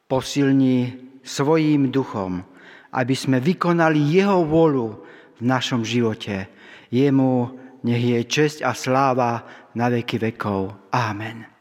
posilní 0.04 1.00
svojím 1.24 1.88
duchom, 1.88 2.51
aby 2.92 3.14
sme 3.16 3.40
vykonali 3.40 3.98
Jeho 3.98 4.44
vôľu 4.44 4.88
v 5.36 5.40
našom 5.42 5.82
živote. 5.82 6.48
Jemu 6.92 7.56
nech 7.82 8.04
je 8.04 8.20
česť 8.22 8.58
a 8.62 8.72
sláva 8.76 9.42
na 9.74 9.88
veky 9.88 10.20
vekov. 10.20 10.92
Amen. 10.92 11.51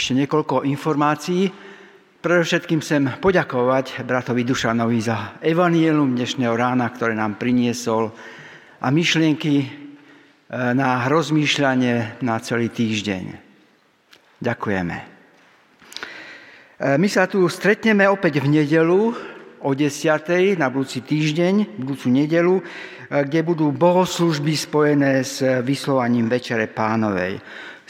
Ešte 0.00 0.16
niekoľko 0.16 0.64
informácií. 0.64 1.52
Predovšetkým 2.24 2.80
chcem 2.80 3.20
poďakovať 3.20 4.00
bratovi 4.08 4.48
Dušanovi 4.48 4.96
za 4.96 5.36
evanielum 5.44 6.16
dnešného 6.16 6.56
rána, 6.56 6.88
ktoré 6.88 7.12
nám 7.12 7.36
priniesol 7.36 8.08
a 8.80 8.88
myšlienky 8.88 9.60
e, 9.60 9.66
na 10.56 11.04
rozmýšľanie 11.04 12.24
na 12.24 12.40
celý 12.40 12.72
týždeň. 12.72 13.24
Ďakujeme. 14.40 14.96
E, 14.96 15.04
my 16.96 17.08
sa 17.12 17.28
tu 17.28 17.44
stretneme 17.52 18.08
opäť 18.08 18.40
v 18.40 18.56
nedelu 18.56 19.12
o 19.60 19.70
10. 19.76 20.56
na 20.56 20.72
budúci 20.72 21.04
týždeň, 21.04 21.76
budúcu 21.76 22.08
nedelu, 22.08 22.56
e, 22.56 22.62
kde 23.20 23.40
budú 23.44 23.68
bohoslužby 23.68 24.56
spojené 24.56 25.20
s 25.20 25.44
vyslovaním 25.60 26.32
Večere 26.32 26.72
pánovej. 26.72 27.36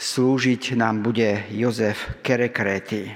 Slúžiť 0.01 0.73
nám 0.81 1.05
bude 1.05 1.45
Jozef 1.53 2.25
Kerekréty. 2.25 3.13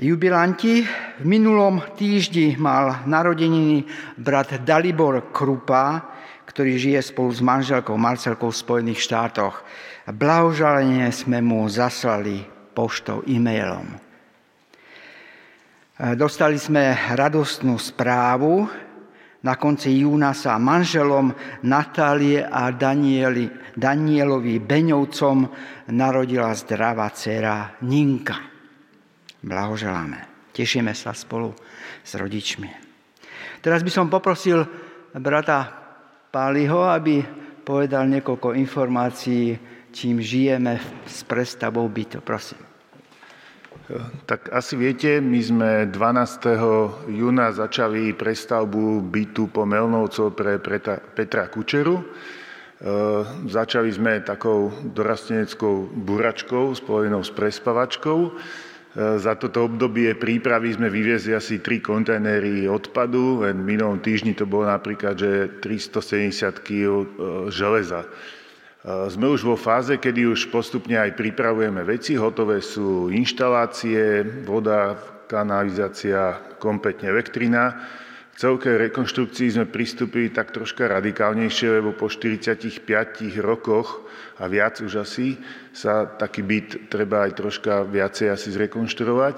Jubilanti 0.00 0.88
v 1.20 1.24
minulom 1.28 1.84
týždni 2.00 2.56
mal 2.56 3.04
narodeniny 3.04 3.84
brat 4.16 4.64
Dalibor 4.64 5.28
Krupa, 5.28 6.00
ktorý 6.48 6.80
žije 6.80 7.12
spolu 7.12 7.28
s 7.28 7.44
manželkou 7.44 7.92
Marcelkou 8.00 8.48
v 8.48 8.56
Spojených 8.56 9.04
štátoch. 9.04 9.60
Blahožalenie 10.08 11.12
sme 11.12 11.44
mu 11.44 11.68
zaslali 11.68 12.48
poštou 12.72 13.20
e-mailom. 13.28 13.92
Dostali 16.16 16.56
sme 16.56 16.96
radostnú 17.12 17.76
správu. 17.76 18.64
Na 19.42 19.58
konci 19.58 19.90
júna 20.06 20.30
sa 20.38 20.54
manželom 20.54 21.34
Natálie 21.66 22.46
a 22.46 22.70
Danieli, 22.70 23.50
Danielovi 23.74 24.62
Beňovcom 24.62 25.38
narodila 25.90 26.54
zdravá 26.54 27.10
dcera 27.10 27.82
Ninka. 27.82 28.38
Blahoželáme. 29.42 30.50
Tešíme 30.54 30.94
sa 30.94 31.10
spolu 31.10 31.50
s 32.06 32.14
rodičmi. 32.14 32.70
Teraz 33.58 33.82
by 33.82 33.90
som 33.90 34.06
poprosil 34.06 34.62
brata 35.18 35.82
Páliho, 36.32 36.88
aby 36.88 37.20
povedal 37.66 38.08
niekoľko 38.08 38.56
informácií, 38.56 39.58
čím 39.92 40.22
žijeme 40.22 40.80
s 41.04 41.26
prestavou 41.28 41.84
bytu. 41.90 42.24
Prosím. 42.24 42.71
Tak 44.24 44.48
asi 44.52 44.74
viete, 44.80 45.20
my 45.20 45.40
sme 45.42 45.70
12. 45.90 47.12
júna 47.12 47.52
začali 47.52 48.16
prestavbu 48.16 49.04
bytu 49.04 49.52
po 49.52 49.68
Melnovcov 49.68 50.32
pre 50.32 50.56
Petra 51.12 51.52
Kučeru. 51.52 52.00
E, 52.00 52.04
začali 53.52 53.92
sme 53.92 54.24
takou 54.24 54.72
dorasteneckou 54.80 55.92
buračkou 55.92 56.72
spojenou 56.72 57.20
s 57.20 57.30
prespavačkou. 57.36 58.20
Za 58.92 59.40
toto 59.40 59.72
obdobie 59.72 60.12
prípravy 60.12 60.76
sme 60.76 60.92
vyviezli 60.92 61.32
asi 61.32 61.64
3 61.64 61.80
kontajnery 61.80 62.68
odpadu, 62.68 63.40
v 63.40 63.56
minulom 63.56 64.04
týždni 64.04 64.36
to 64.36 64.44
bolo 64.44 64.68
napríklad, 64.68 65.16
že 65.16 65.30
370 65.64 66.60
kg 66.60 66.84
e, 66.84 67.04
železa. 67.48 68.04
E, 68.82 69.06
sme 69.06 69.30
už 69.30 69.46
vo 69.46 69.54
fáze, 69.54 69.94
kedy 69.94 70.26
už 70.26 70.50
postupne 70.50 70.98
aj 70.98 71.14
pripravujeme 71.14 71.86
veci, 71.86 72.18
hotové 72.18 72.58
sú 72.58 73.14
inštalácie, 73.14 74.26
voda, 74.42 74.98
kanalizácia, 75.30 76.58
kompletne 76.58 77.14
elektrina. 77.14 77.78
K 78.32 78.48
celkej 78.48 78.90
rekonštrukcii 78.90 79.54
sme 79.54 79.70
pristúpili 79.70 80.34
tak 80.34 80.50
troška 80.50 80.90
radikálnejšie, 80.90 81.78
lebo 81.78 81.94
po 81.94 82.10
45 82.10 82.82
rokoch 83.38 84.02
a 84.42 84.50
viac 84.50 84.82
už 84.82 85.04
asi 85.04 85.38
sa 85.70 86.08
taký 86.08 86.42
byt 86.42 86.90
treba 86.90 87.28
aj 87.28 87.38
troška 87.38 87.86
viacej 87.86 88.34
asi 88.34 88.48
zrekonštruovať. 88.50 89.36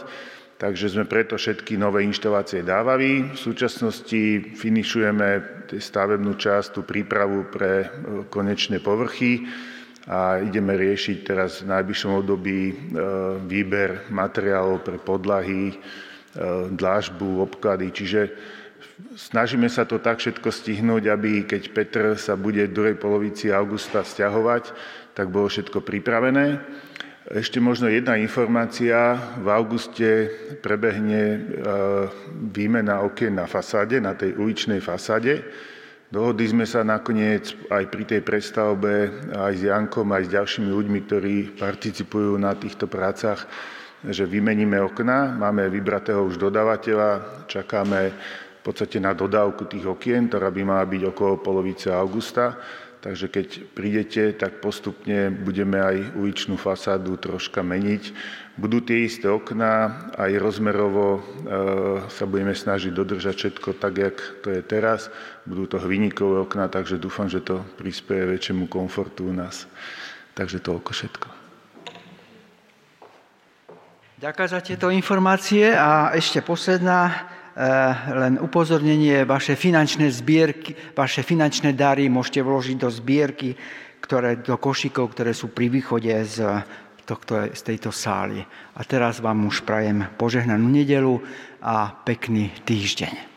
Takže 0.55 0.87
sme 0.87 1.05
preto 1.05 1.35
všetky 1.35 1.75
nové 1.75 2.07
inštalácie 2.07 2.63
dávali. 2.63 3.27
V 3.35 3.39
súčasnosti 3.39 4.55
finišujeme 4.55 5.29
stavebnú 5.75 6.39
časť, 6.39 6.79
tú 6.79 6.81
prípravu 6.87 7.51
pre 7.51 7.73
e, 7.83 7.87
konečné 8.31 8.79
povrchy 8.79 9.51
a 10.07 10.39
ideme 10.39 10.79
riešiť 10.79 11.17
teraz 11.27 11.67
v 11.67 11.75
najbližšom 11.75 12.13
období 12.23 12.61
e, 12.71 12.75
výber 13.51 14.07
materiálov 14.15 14.87
pre 14.87 15.03
podlahy, 15.03 15.75
e, 15.75 15.77
dlážbu, 16.71 17.43
obklady. 17.51 17.91
Čiže 17.91 18.21
snažíme 19.19 19.67
sa 19.67 19.83
to 19.83 19.99
tak 19.99 20.23
všetko 20.23 20.55
stihnúť, 20.55 21.11
aby 21.11 21.51
keď 21.51 21.63
Petr 21.75 22.05
sa 22.15 22.39
bude 22.39 22.63
v 22.71 22.75
druhej 22.75 22.97
polovici 23.01 23.51
augusta 23.51 24.07
stiahovať, 24.07 24.71
tak 25.19 25.35
bolo 25.35 25.51
všetko 25.51 25.83
pripravené. 25.83 26.63
Ešte 27.25 27.57
možno 27.57 27.89
jedna 27.89 28.21
informácia. 28.21 29.17
V 29.41 29.49
auguste 29.49 30.29
prebehne 30.61 31.23
e, 31.25 31.39
výmena 32.53 33.01
okien 33.01 33.33
na 33.33 33.49
fasáde, 33.49 33.97
na 33.97 34.13
tej 34.13 34.37
uličnej 34.37 34.85
fasáde. 34.85 35.41
Dohodli 36.13 36.53
sme 36.53 36.69
sa 36.69 36.85
nakoniec 36.85 37.57
aj 37.73 37.89
pri 37.89 38.05
tej 38.05 38.21
prestavbe 38.21 39.25
aj 39.33 39.57
s 39.57 39.63
Jankom, 39.65 40.05
aj 40.13 40.29
s 40.29 40.35
ďalšími 40.37 40.69
ľuďmi, 40.69 40.99
ktorí 41.09 41.35
participujú 41.57 42.37
na 42.37 42.53
týchto 42.61 42.93
prácach, 42.93 43.49
že 44.05 44.29
vymeníme 44.29 44.77
okna. 44.85 45.33
Máme 45.33 45.65
vybratého 45.73 46.21
už 46.29 46.37
dodávateľa, 46.37 47.49
čakáme 47.49 48.01
v 48.13 48.61
podstate 48.61 49.01
na 49.01 49.17
dodávku 49.17 49.65
tých 49.65 49.89
okien, 49.89 50.29
ktorá 50.29 50.53
by 50.53 50.61
mala 50.61 50.85
byť 50.85 51.03
okolo 51.09 51.41
polovice 51.41 51.89
augusta. 51.89 52.61
Takže 53.05 53.29
keď 53.29 53.47
prídete, 53.77 54.33
tak 54.33 54.65
postupne 54.65 55.29
budeme 55.29 55.77
aj 55.77 56.17
uličnú 56.17 56.57
fasádu 56.57 57.21
troška 57.21 57.61
meniť. 57.61 58.17
Budú 58.57 58.81
tie 58.81 59.05
isté 59.05 59.29
okná, 59.29 60.09
aj 60.17 60.41
rozmerovo 60.41 61.21
e, 61.21 61.23
sa 62.09 62.25
budeme 62.25 62.57
snažiť 62.57 62.97
dodržať 62.97 63.35
všetko 63.37 63.77
tak, 63.77 64.01
jak 64.01 64.17
to 64.41 64.57
je 64.57 64.65
teraz. 64.65 65.13
Budú 65.45 65.69
to 65.69 65.85
hviníkové 65.85 66.49
okná, 66.49 66.73
takže 66.73 66.97
dúfam, 66.97 67.29
že 67.29 67.45
to 67.45 67.61
prispieje 67.77 68.25
väčšiemu 68.25 68.73
komfortu 68.73 69.29
u 69.29 69.37
nás. 69.37 69.69
Takže 70.33 70.65
toľko 70.65 70.91
všetko. 70.97 71.29
Ďakujem 74.25 74.49
za 74.49 74.61
tieto 74.65 74.89
informácie 74.89 75.77
a 75.77 76.09
ešte 76.17 76.41
posledná 76.41 77.29
len 78.11 78.35
upozornenie, 78.43 79.23
vaše 79.23 79.55
finančné 79.55 80.11
zbierky, 80.11 80.75
vaše 80.95 81.23
finančné 81.23 81.71
dary 81.75 82.11
môžete 82.11 82.43
vložiť 82.43 82.77
do 82.79 82.91
zbierky, 82.91 83.55
ktoré, 84.03 84.43
do 84.43 84.59
košíkov, 84.59 85.15
ktoré 85.15 85.33
sú 85.33 85.55
pri 85.55 85.71
východe 85.71 86.13
z, 86.27 86.43
tohto, 87.07 87.47
z 87.55 87.61
tejto 87.63 87.95
sály. 87.95 88.43
A 88.75 88.81
teraz 88.83 89.23
vám 89.23 89.47
už 89.47 89.63
prajem 89.63 90.05
požehnanú 90.19 90.67
nedelu 90.67 91.23
a 91.63 91.95
pekný 92.05 92.51
týždeň. 92.67 93.34